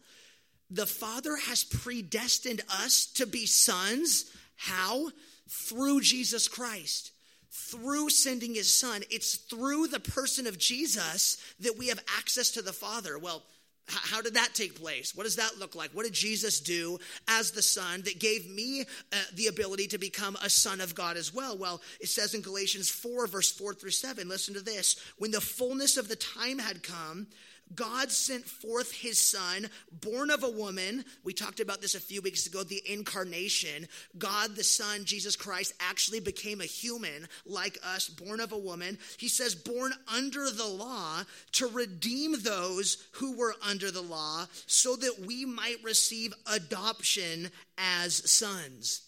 The 0.71 0.87
Father 0.87 1.37
has 1.37 1.65
predestined 1.65 2.63
us 2.69 3.07
to 3.15 3.27
be 3.27 3.47
sons. 3.47 4.31
How? 4.57 5.11
through 5.49 6.01
Jesus 6.01 6.49
Christ, 6.49 7.13
through 7.51 8.11
sending 8.11 8.55
his 8.55 8.73
son. 8.73 9.03
It's 9.11 9.37
through 9.37 9.89
the 9.89 10.01
person 10.01 10.47
of 10.47 10.59
Jesus 10.59 11.39
that 11.61 11.79
we 11.79 11.89
have 11.89 12.03
access 12.19 12.51
to 12.53 12.63
the 12.63 12.73
Father. 12.73 13.19
Well, 13.19 13.43
how 13.89 14.21
did 14.21 14.35
that 14.35 14.51
take 14.55 14.81
place? 14.81 15.15
What 15.15 15.25
does 15.25 15.37
that 15.37 15.59
look 15.59 15.75
like? 15.75 15.91
What 15.93 16.05
did 16.05 16.13
Jesus 16.13 16.61
do 16.61 16.99
as 17.29 17.53
the 17.53 17.63
Son 17.63 18.03
that 18.03 18.19
gave 18.19 18.51
me 18.51 18.83
uh, 19.13 19.17
the 19.35 19.47
ability 19.47 19.87
to 19.89 19.99
become 19.99 20.37
a 20.43 20.51
son 20.51 20.81
of 20.81 20.95
God 20.95 21.17
as 21.17 21.33
well? 21.33 21.57
Well, 21.57 21.81
it 22.01 22.09
says 22.09 22.35
in 22.35 22.41
Galatians 22.41 22.89
4, 22.91 23.29
verse 23.29 23.53
4 23.53 23.75
through 23.75 23.91
7, 23.91 24.29
listen 24.29 24.55
to 24.55 24.61
this. 24.61 24.97
When 25.19 25.31
the 25.31 25.41
fullness 25.41 25.97
of 25.97 26.09
the 26.09 26.17
time 26.17 26.59
had 26.59 26.83
come, 26.83 27.29
God 27.75 28.11
sent 28.11 28.45
forth 28.45 28.93
his 28.93 29.21
son, 29.21 29.69
born 29.91 30.31
of 30.31 30.43
a 30.43 30.51
woman. 30.51 31.05
We 31.25 31.33
talked 31.33 31.61
about 31.61 31.81
this 31.81 31.95
a 31.95 32.01
few 32.01 32.23
weeks 32.23 32.47
ago 32.47 32.63
the 32.63 32.83
incarnation. 32.87 33.89
God, 34.17 34.55
the 34.55 34.65
Son, 34.65 35.05
Jesus 35.05 35.37
Christ, 35.37 35.75
actually 35.81 36.21
became 36.21 36.61
a 36.61 36.67
human 36.67 37.27
like 37.45 37.79
us, 37.85 38.09
born 38.09 38.41
of 38.41 38.53
a 38.53 38.59
woman. 38.59 38.99
He 39.19 39.29
says, 39.29 39.55
born 39.55 39.93
under 40.13 40.51
the 40.51 40.67
law 40.67 41.23
to 41.53 41.67
redeem 41.67 42.41
those 42.41 43.09
who 43.13 43.37
were 43.37 43.55
under 43.63 43.91
the 43.91 44.03
law 44.03 44.47
so 44.67 44.95
that 44.97 45.27
we 45.27 45.45
might 45.45 45.83
receive 45.83 46.33
adoption 46.47 47.51
as 47.79 48.31
sons. 48.31 49.06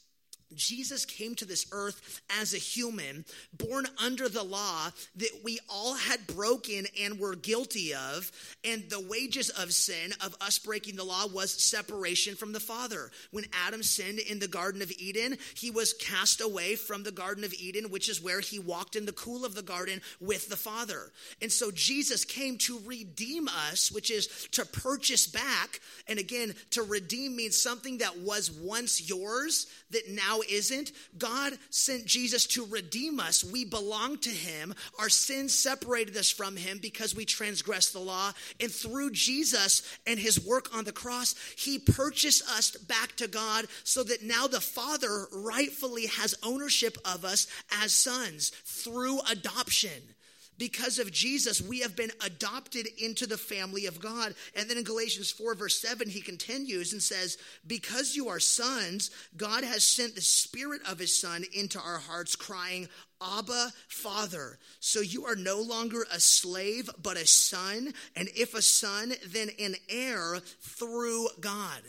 Jesus 0.55 1.05
came 1.05 1.35
to 1.37 1.45
this 1.45 1.67
earth 1.73 2.21
as 2.41 2.55
a 2.55 2.59
human, 2.59 3.25
born 3.53 3.87
under 4.03 4.29
the 4.29 4.43
law 4.43 4.91
that 5.17 5.41
we 5.45 5.59
all 5.69 5.95
had 5.95 6.27
broken 6.27 6.87
and 7.01 7.19
were 7.19 7.35
guilty 7.35 7.95
of. 7.95 8.31
And 8.65 8.85
the 8.89 9.01
wages 9.01 9.51
of 9.51 9.73
sin, 9.73 10.13
of 10.25 10.35
us 10.41 10.59
breaking 10.59 10.97
the 10.97 11.05
law, 11.05 11.27
was 11.27 11.53
separation 11.53 12.35
from 12.35 12.53
the 12.53 12.61
Father. 12.61 13.11
When 13.31 13.45
Adam 13.67 13.83
sinned 13.83 14.19
in 14.19 14.39
the 14.39 14.49
Garden 14.49 14.83
of 14.83 14.93
Eden, 14.99 15.37
he 15.55 15.71
was 15.71 15.93
cast 15.93 16.41
away 16.41 16.77
from 16.77 17.03
the 17.03 17.13
Garden 17.13 17.45
of 17.45 17.55
Eden, 17.55 17.91
which 17.91 18.09
is 18.09 18.23
where 18.23 18.41
he 18.41 18.59
walked 18.59 18.97
in 18.97 19.07
the 19.07 19.13
cool 19.13 19.45
of 19.45 19.55
the 19.55 19.63
garden 19.63 20.01
with 20.21 20.49
the 20.49 20.57
Father. 20.57 21.13
And 21.43 21.53
so 21.53 21.71
Jesus 21.71 22.25
came 22.25 22.59
to 22.59 22.81
redeem 22.85 23.49
us, 23.49 23.93
which 23.93 24.11
is 24.11 24.27
to 24.53 24.65
purchase 24.65 25.27
back. 25.27 25.81
And 26.07 26.19
again, 26.19 26.55
to 26.71 26.83
redeem 26.83 27.37
means 27.37 27.61
something 27.61 27.99
that 27.99 28.19
was 28.19 28.51
once 28.51 29.09
yours 29.09 29.67
that 29.91 30.11
now 30.39 30.45
isn't. 30.49 30.93
God 31.17 31.55
sent 31.71 32.07
Jesus 32.07 32.47
to 32.49 32.67
redeem 32.67 33.21
us. 33.21 33.45
We 33.45 33.65
belong 33.65 34.19
to 34.19 34.31
him. 34.31 34.75
Our 34.99 35.09
sins 35.09 35.55
separated 35.55 36.17
us 36.17 36.31
from 36.31 36.57
him 36.57 36.79
because 36.81 37.15
we 37.15 37.25
transgressed 37.25 37.93
the 37.93 37.99
law. 38.01 38.33
And 38.61 38.71
through 38.71 39.11
Jesus 39.13 39.83
and 40.07 40.19
his 40.19 40.45
work 40.45 40.75
on 40.77 40.85
the 40.85 40.93
cross, 40.93 41.35
he 41.57 41.79
purchased 41.79 42.49
us 42.51 42.73
back 42.73 43.17
to 43.17 43.29
God 43.29 43.67
so 43.85 44.03
that 44.05 44.23
now 44.23 44.47
the 44.47 44.61
Father 44.61 45.27
rightfully 45.33 46.07
has 46.07 46.35
ownership 46.43 46.99
of 47.05 47.25
us 47.25 47.47
as 47.83 47.93
sons 47.93 48.51
through 48.65 49.21
adoption. 49.31 50.03
Because 50.59 50.99
of 50.99 51.13
Jesus, 51.13 51.63
we 51.63 51.81
have 51.81 51.95
been 51.95 52.11
adopted 52.25 52.89
into 52.99 53.27
the 53.27 53.39
family 53.39 53.87
of 53.87 54.01
God. 54.01 54.35
And 54.57 54.69
then 54.69 54.77
in 54.77 54.85
Galatians 54.85 55.31
4, 55.31 55.55
verse 55.55 55.81
7, 55.81 56.09
he 56.09 56.21
continues 56.21 56.93
and 56.93 57.03
says, 57.03 57.39
Because 57.67 58.17
you 58.17 58.29
are 58.29 58.41
sons, 58.41 59.13
God 59.37 59.63
has 59.63 59.85
sent 59.85 60.17
the 60.17 60.21
Spirit 60.21 60.83
of 60.89 60.99
His 60.99 61.17
Son 61.17 61.45
into 61.55 61.79
our 61.79 61.99
hearts, 61.99 62.35
crying, 62.35 62.89
Abba, 63.23 63.73
Father. 63.89 64.59
So 64.81 65.01
you 65.01 65.27
are 65.27 65.37
no 65.37 65.61
longer 65.61 66.05
a 66.13 66.21
slave, 66.21 66.91
but 67.01 67.17
a 67.17 67.27
son. 67.27 67.93
And 68.17 68.29
if 68.37 68.55
a 68.55 68.63
son, 68.63 69.13
then 69.29 69.51
an 69.61 69.77
heir 69.89 70.39
through 70.61 71.29
God. 71.41 71.83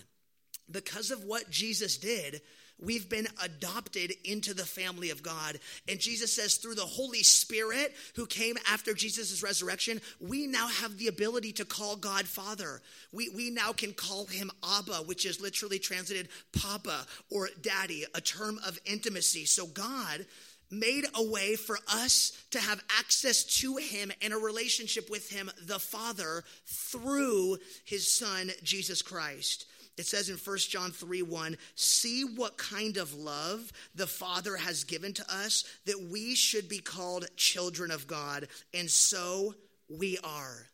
Because 0.69 1.09
of 1.09 1.23
what 1.23 1.49
Jesus 1.49 1.97
did, 1.97 2.41
We've 2.81 3.09
been 3.09 3.27
adopted 3.43 4.13
into 4.23 4.53
the 4.53 4.65
family 4.65 5.09
of 5.09 5.23
God. 5.23 5.59
And 5.87 5.99
Jesus 5.99 6.33
says, 6.33 6.55
through 6.55 6.75
the 6.75 6.81
Holy 6.81 7.23
Spirit 7.23 7.93
who 8.15 8.25
came 8.25 8.57
after 8.71 8.93
Jesus' 8.93 9.43
resurrection, 9.43 10.01
we 10.19 10.47
now 10.47 10.67
have 10.67 10.97
the 10.97 11.07
ability 11.07 11.53
to 11.53 11.65
call 11.65 11.95
God 11.95 12.25
Father. 12.25 12.81
We, 13.11 13.29
we 13.29 13.49
now 13.49 13.73
can 13.73 13.93
call 13.93 14.25
him 14.25 14.51
Abba, 14.63 15.03
which 15.05 15.25
is 15.25 15.41
literally 15.41 15.79
translated 15.79 16.29
Papa 16.53 17.05
or 17.29 17.49
Daddy, 17.61 18.05
a 18.15 18.21
term 18.21 18.59
of 18.65 18.79
intimacy. 18.85 19.45
So 19.45 19.65
God 19.67 20.25
made 20.71 21.05
a 21.15 21.23
way 21.23 21.55
for 21.55 21.79
us 21.91 22.31
to 22.51 22.59
have 22.59 22.83
access 22.99 23.43
to 23.43 23.77
him 23.77 24.11
and 24.21 24.33
a 24.33 24.37
relationship 24.37 25.09
with 25.09 25.29
him, 25.29 25.49
the 25.63 25.79
Father, 25.79 26.43
through 26.65 27.57
his 27.85 28.11
Son, 28.11 28.51
Jesus 28.63 29.01
Christ. 29.01 29.65
It 29.99 30.05
says 30.05 30.29
in 30.29 30.37
1 30.37 30.57
John 30.59 30.91
3 30.91 31.23
1, 31.23 31.57
see 31.75 32.23
what 32.23 32.57
kind 32.57 32.95
of 32.95 33.13
love 33.15 33.69
the 33.93 34.07
Father 34.07 34.55
has 34.55 34.85
given 34.85 35.11
to 35.11 35.25
us 35.29 35.65
that 35.85 36.01
we 36.09 36.35
should 36.35 36.69
be 36.69 36.79
called 36.79 37.25
children 37.35 37.91
of 37.91 38.07
God. 38.07 38.47
And 38.73 38.89
so 38.89 39.55
we 39.89 40.17
are. 40.23 40.65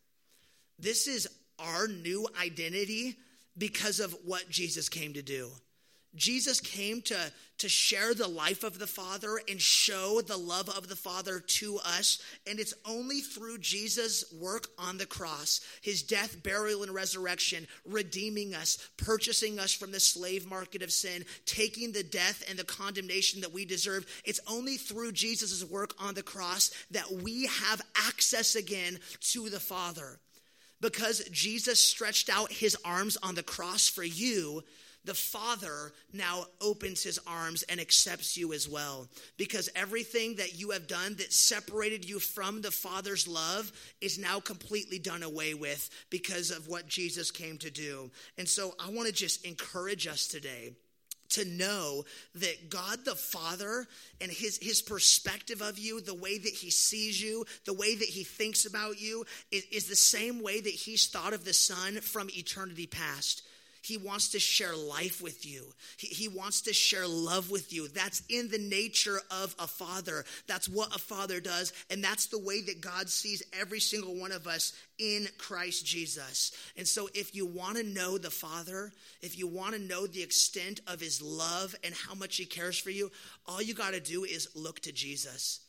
This 0.78 1.08
is 1.08 1.28
our 1.58 1.88
new 1.88 2.28
identity 2.40 3.16
because 3.58 3.98
of 3.98 4.16
what 4.24 4.48
Jesus 4.48 4.88
came 4.88 5.14
to 5.14 5.22
do. 5.22 5.50
Jesus 6.16 6.60
came 6.60 7.02
to, 7.02 7.16
to 7.58 7.68
share 7.68 8.14
the 8.14 8.26
life 8.26 8.64
of 8.64 8.78
the 8.78 8.86
Father 8.86 9.40
and 9.48 9.60
show 9.60 10.20
the 10.20 10.36
love 10.36 10.68
of 10.68 10.88
the 10.88 10.96
Father 10.96 11.40
to 11.40 11.78
us. 11.84 12.20
And 12.46 12.58
it's 12.58 12.74
only 12.84 13.20
through 13.20 13.58
Jesus' 13.58 14.24
work 14.32 14.68
on 14.78 14.98
the 14.98 15.06
cross, 15.06 15.60
his 15.82 16.02
death, 16.02 16.42
burial, 16.42 16.82
and 16.82 16.92
resurrection, 16.92 17.66
redeeming 17.84 18.54
us, 18.54 18.78
purchasing 18.96 19.58
us 19.58 19.72
from 19.72 19.92
the 19.92 20.00
slave 20.00 20.46
market 20.48 20.82
of 20.82 20.90
sin, 20.90 21.24
taking 21.44 21.92
the 21.92 22.02
death 22.02 22.44
and 22.48 22.58
the 22.58 22.64
condemnation 22.64 23.42
that 23.42 23.52
we 23.52 23.64
deserve. 23.64 24.06
It's 24.24 24.40
only 24.48 24.76
through 24.76 25.12
Jesus' 25.12 25.64
work 25.64 25.94
on 26.00 26.14
the 26.14 26.22
cross 26.22 26.70
that 26.90 27.10
we 27.10 27.46
have 27.46 27.82
access 28.08 28.56
again 28.56 28.98
to 29.32 29.48
the 29.50 29.60
Father. 29.60 30.18
Because 30.80 31.26
Jesus 31.30 31.80
stretched 31.80 32.28
out 32.28 32.52
his 32.52 32.76
arms 32.84 33.16
on 33.22 33.34
the 33.34 33.42
cross 33.42 33.88
for 33.88 34.04
you, 34.04 34.62
the 35.06 35.14
Father 35.14 35.92
now 36.12 36.46
opens 36.60 37.02
his 37.02 37.18
arms 37.26 37.62
and 37.64 37.80
accepts 37.80 38.36
you 38.36 38.52
as 38.52 38.68
well. 38.68 39.08
Because 39.36 39.70
everything 39.74 40.36
that 40.36 40.58
you 40.58 40.70
have 40.70 40.86
done 40.86 41.14
that 41.16 41.32
separated 41.32 42.08
you 42.08 42.18
from 42.18 42.60
the 42.60 42.70
Father's 42.70 43.26
love 43.26 43.72
is 44.00 44.18
now 44.18 44.40
completely 44.40 44.98
done 44.98 45.22
away 45.22 45.54
with 45.54 45.88
because 46.10 46.50
of 46.50 46.68
what 46.68 46.88
Jesus 46.88 47.30
came 47.30 47.58
to 47.58 47.70
do. 47.70 48.10
And 48.36 48.48
so 48.48 48.74
I 48.78 48.90
want 48.90 49.08
to 49.08 49.14
just 49.14 49.44
encourage 49.46 50.06
us 50.06 50.26
today 50.26 50.72
to 51.30 51.44
know 51.44 52.04
that 52.36 52.70
God 52.70 53.04
the 53.04 53.14
Father 53.14 53.86
and 54.20 54.30
his, 54.30 54.58
his 54.58 54.82
perspective 54.82 55.60
of 55.60 55.78
you, 55.78 56.00
the 56.00 56.14
way 56.14 56.38
that 56.38 56.52
he 56.52 56.70
sees 56.70 57.20
you, 57.20 57.44
the 57.64 57.74
way 57.74 57.94
that 57.94 58.08
he 58.08 58.24
thinks 58.24 58.64
about 58.64 59.00
you, 59.00 59.24
is, 59.50 59.64
is 59.72 59.86
the 59.86 59.96
same 59.96 60.42
way 60.42 60.60
that 60.60 60.70
he's 60.70 61.06
thought 61.06 61.32
of 61.32 61.44
the 61.44 61.52
Son 61.52 62.00
from 62.00 62.28
eternity 62.30 62.86
past. 62.86 63.42
He 63.86 63.96
wants 63.96 64.30
to 64.30 64.40
share 64.40 64.74
life 64.74 65.22
with 65.22 65.46
you. 65.46 65.64
He, 65.96 66.08
he, 66.08 66.26
wants 66.26 66.62
to 66.62 66.72
share 66.72 67.06
love 67.06 67.52
with 67.52 67.72
you. 67.72 67.86
That's 67.86 68.20
in 68.28 68.48
the 68.48 68.58
nature 68.58 69.20
of 69.30 69.54
a 69.60 69.68
father. 69.68 70.24
That's 70.48 70.68
what 70.68 70.92
a 70.92 70.98
father 70.98 71.38
does. 71.38 71.72
And 71.88 72.02
that's 72.02 72.26
the 72.26 72.40
way 72.40 72.62
that 72.62 72.80
God 72.80 73.08
sees 73.08 73.44
every 73.52 73.78
single 73.78 74.16
one 74.16 74.32
of 74.32 74.48
us 74.48 74.72
in 74.98 75.28
Christ 75.38 75.86
Jesus. 75.86 76.50
And 76.76 76.84
so, 76.84 77.08
if 77.14 77.32
you 77.36 77.46
want 77.46 77.76
to 77.76 77.84
know 77.84 78.18
the 78.18 78.28
Father, 78.28 78.92
if 79.22 79.38
you 79.38 79.46
want 79.46 79.74
to 79.74 79.80
know 79.80 80.08
the 80.08 80.22
extent 80.22 80.80
of 80.88 80.98
his 80.98 81.22
love 81.22 81.76
and 81.84 81.94
how 81.94 82.16
much 82.16 82.38
he 82.38 82.44
cares 82.44 82.76
for 82.76 82.90
you, 82.90 83.12
all 83.46 83.62
you 83.62 83.72
got 83.72 83.92
to 83.92 84.00
do 84.00 84.24
is 84.24 84.48
look 84.56 84.80
to 84.80 84.90
Jesus. 84.90 85.60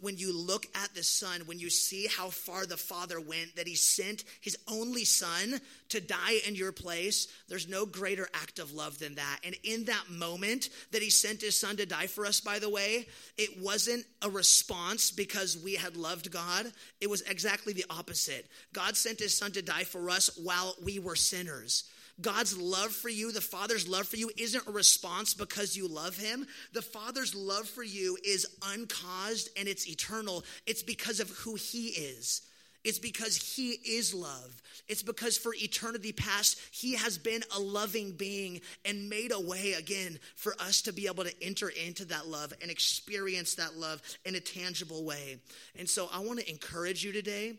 When 0.00 0.16
you 0.16 0.36
look 0.36 0.66
at 0.74 0.94
the 0.94 1.02
Son, 1.02 1.42
when 1.46 1.58
you 1.58 1.70
see 1.70 2.06
how 2.06 2.30
far 2.30 2.66
the 2.66 2.76
Father 2.76 3.20
went, 3.20 3.56
that 3.56 3.66
He 3.66 3.74
sent 3.74 4.24
His 4.40 4.56
only 4.68 5.04
Son 5.04 5.60
to 5.90 6.00
die 6.00 6.40
in 6.46 6.54
your 6.54 6.72
place, 6.72 7.28
there's 7.48 7.68
no 7.68 7.86
greater 7.86 8.28
act 8.34 8.58
of 8.58 8.72
love 8.72 8.98
than 8.98 9.16
that. 9.16 9.40
And 9.44 9.56
in 9.64 9.84
that 9.84 10.10
moment 10.10 10.68
that 10.92 11.02
He 11.02 11.10
sent 11.10 11.40
His 11.40 11.58
Son 11.58 11.76
to 11.76 11.86
die 11.86 12.06
for 12.06 12.26
us, 12.26 12.40
by 12.40 12.58
the 12.58 12.70
way, 12.70 13.06
it 13.36 13.60
wasn't 13.60 14.04
a 14.22 14.30
response 14.30 15.10
because 15.10 15.58
we 15.58 15.74
had 15.74 15.96
loved 15.96 16.30
God. 16.30 16.66
It 17.00 17.10
was 17.10 17.22
exactly 17.22 17.72
the 17.72 17.86
opposite. 17.90 18.46
God 18.72 18.96
sent 18.96 19.20
His 19.20 19.36
Son 19.36 19.52
to 19.52 19.62
die 19.62 19.84
for 19.84 20.10
us 20.10 20.30
while 20.42 20.76
we 20.82 20.98
were 20.98 21.16
sinners. 21.16 21.84
God's 22.20 22.56
love 22.56 22.92
for 22.92 23.08
you, 23.08 23.32
the 23.32 23.40
Father's 23.40 23.88
love 23.88 24.06
for 24.06 24.16
you, 24.16 24.30
isn't 24.36 24.66
a 24.66 24.72
response 24.72 25.34
because 25.34 25.76
you 25.76 25.88
love 25.88 26.16
Him. 26.16 26.46
The 26.72 26.82
Father's 26.82 27.34
love 27.34 27.68
for 27.68 27.82
you 27.82 28.16
is 28.24 28.46
uncaused 28.62 29.50
and 29.56 29.68
it's 29.68 29.88
eternal. 29.88 30.44
It's 30.66 30.82
because 30.82 31.20
of 31.20 31.30
who 31.30 31.54
He 31.54 31.88
is. 31.88 32.42
It's 32.82 32.98
because 32.98 33.36
He 33.36 33.72
is 33.72 34.14
love. 34.14 34.62
It's 34.88 35.02
because 35.02 35.36
for 35.36 35.54
eternity 35.54 36.12
past, 36.12 36.58
He 36.70 36.94
has 36.94 37.18
been 37.18 37.42
a 37.54 37.60
loving 37.60 38.12
being 38.12 38.60
and 38.84 39.10
made 39.10 39.32
a 39.32 39.40
way 39.40 39.72
again 39.72 40.18
for 40.34 40.54
us 40.58 40.82
to 40.82 40.92
be 40.92 41.06
able 41.06 41.24
to 41.24 41.42
enter 41.42 41.68
into 41.68 42.06
that 42.06 42.26
love 42.26 42.52
and 42.62 42.70
experience 42.70 43.54
that 43.54 43.76
love 43.76 44.00
in 44.24 44.34
a 44.34 44.40
tangible 44.40 45.04
way. 45.04 45.38
And 45.78 45.88
so 45.88 46.08
I 46.12 46.20
want 46.20 46.40
to 46.40 46.50
encourage 46.50 47.04
you 47.04 47.12
today 47.12 47.58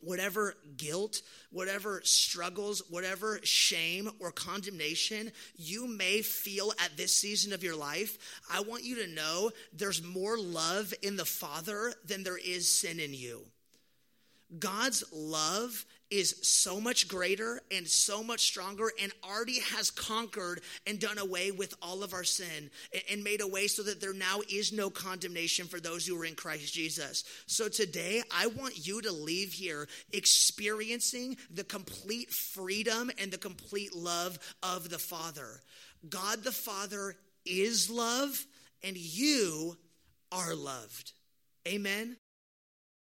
whatever 0.00 0.54
guilt, 0.76 1.22
whatever 1.50 2.00
struggles, 2.04 2.82
whatever 2.90 3.40
shame 3.42 4.10
or 4.20 4.30
condemnation 4.30 5.32
you 5.56 5.86
may 5.86 6.22
feel 6.22 6.72
at 6.82 6.96
this 6.96 7.14
season 7.16 7.52
of 7.52 7.62
your 7.62 7.76
life, 7.76 8.18
I 8.52 8.60
want 8.60 8.84
you 8.84 8.96
to 9.04 9.14
know 9.14 9.50
there's 9.72 10.02
more 10.02 10.38
love 10.38 10.92
in 11.02 11.16
the 11.16 11.24
Father 11.24 11.92
than 12.04 12.22
there 12.22 12.38
is 12.38 12.70
sin 12.70 13.00
in 13.00 13.14
you. 13.14 13.44
God's 14.58 15.02
love 15.12 15.84
is 16.10 16.36
so 16.42 16.80
much 16.80 17.08
greater 17.08 17.60
and 17.70 17.86
so 17.86 18.22
much 18.22 18.40
stronger 18.40 18.92
and 19.00 19.12
already 19.24 19.60
has 19.60 19.90
conquered 19.90 20.60
and 20.86 21.00
done 21.00 21.18
away 21.18 21.50
with 21.50 21.74
all 21.82 22.02
of 22.02 22.14
our 22.14 22.24
sin 22.24 22.70
and 23.10 23.24
made 23.24 23.40
a 23.40 23.46
way 23.46 23.66
so 23.66 23.82
that 23.82 24.00
there 24.00 24.12
now 24.12 24.40
is 24.50 24.72
no 24.72 24.88
condemnation 24.88 25.66
for 25.66 25.80
those 25.80 26.06
who 26.06 26.20
are 26.20 26.24
in 26.24 26.34
Christ 26.34 26.72
Jesus. 26.72 27.24
So 27.46 27.68
today, 27.68 28.22
I 28.30 28.46
want 28.46 28.86
you 28.86 29.02
to 29.02 29.12
leave 29.12 29.52
here 29.52 29.88
experiencing 30.12 31.36
the 31.50 31.64
complete 31.64 32.30
freedom 32.30 33.10
and 33.18 33.30
the 33.30 33.38
complete 33.38 33.94
love 33.94 34.38
of 34.62 34.88
the 34.88 34.98
Father. 34.98 35.60
God 36.08 36.44
the 36.44 36.52
Father 36.52 37.16
is 37.44 37.90
love, 37.90 38.44
and 38.82 38.96
you 38.96 39.76
are 40.30 40.54
loved. 40.54 41.12
Amen. 41.66 42.16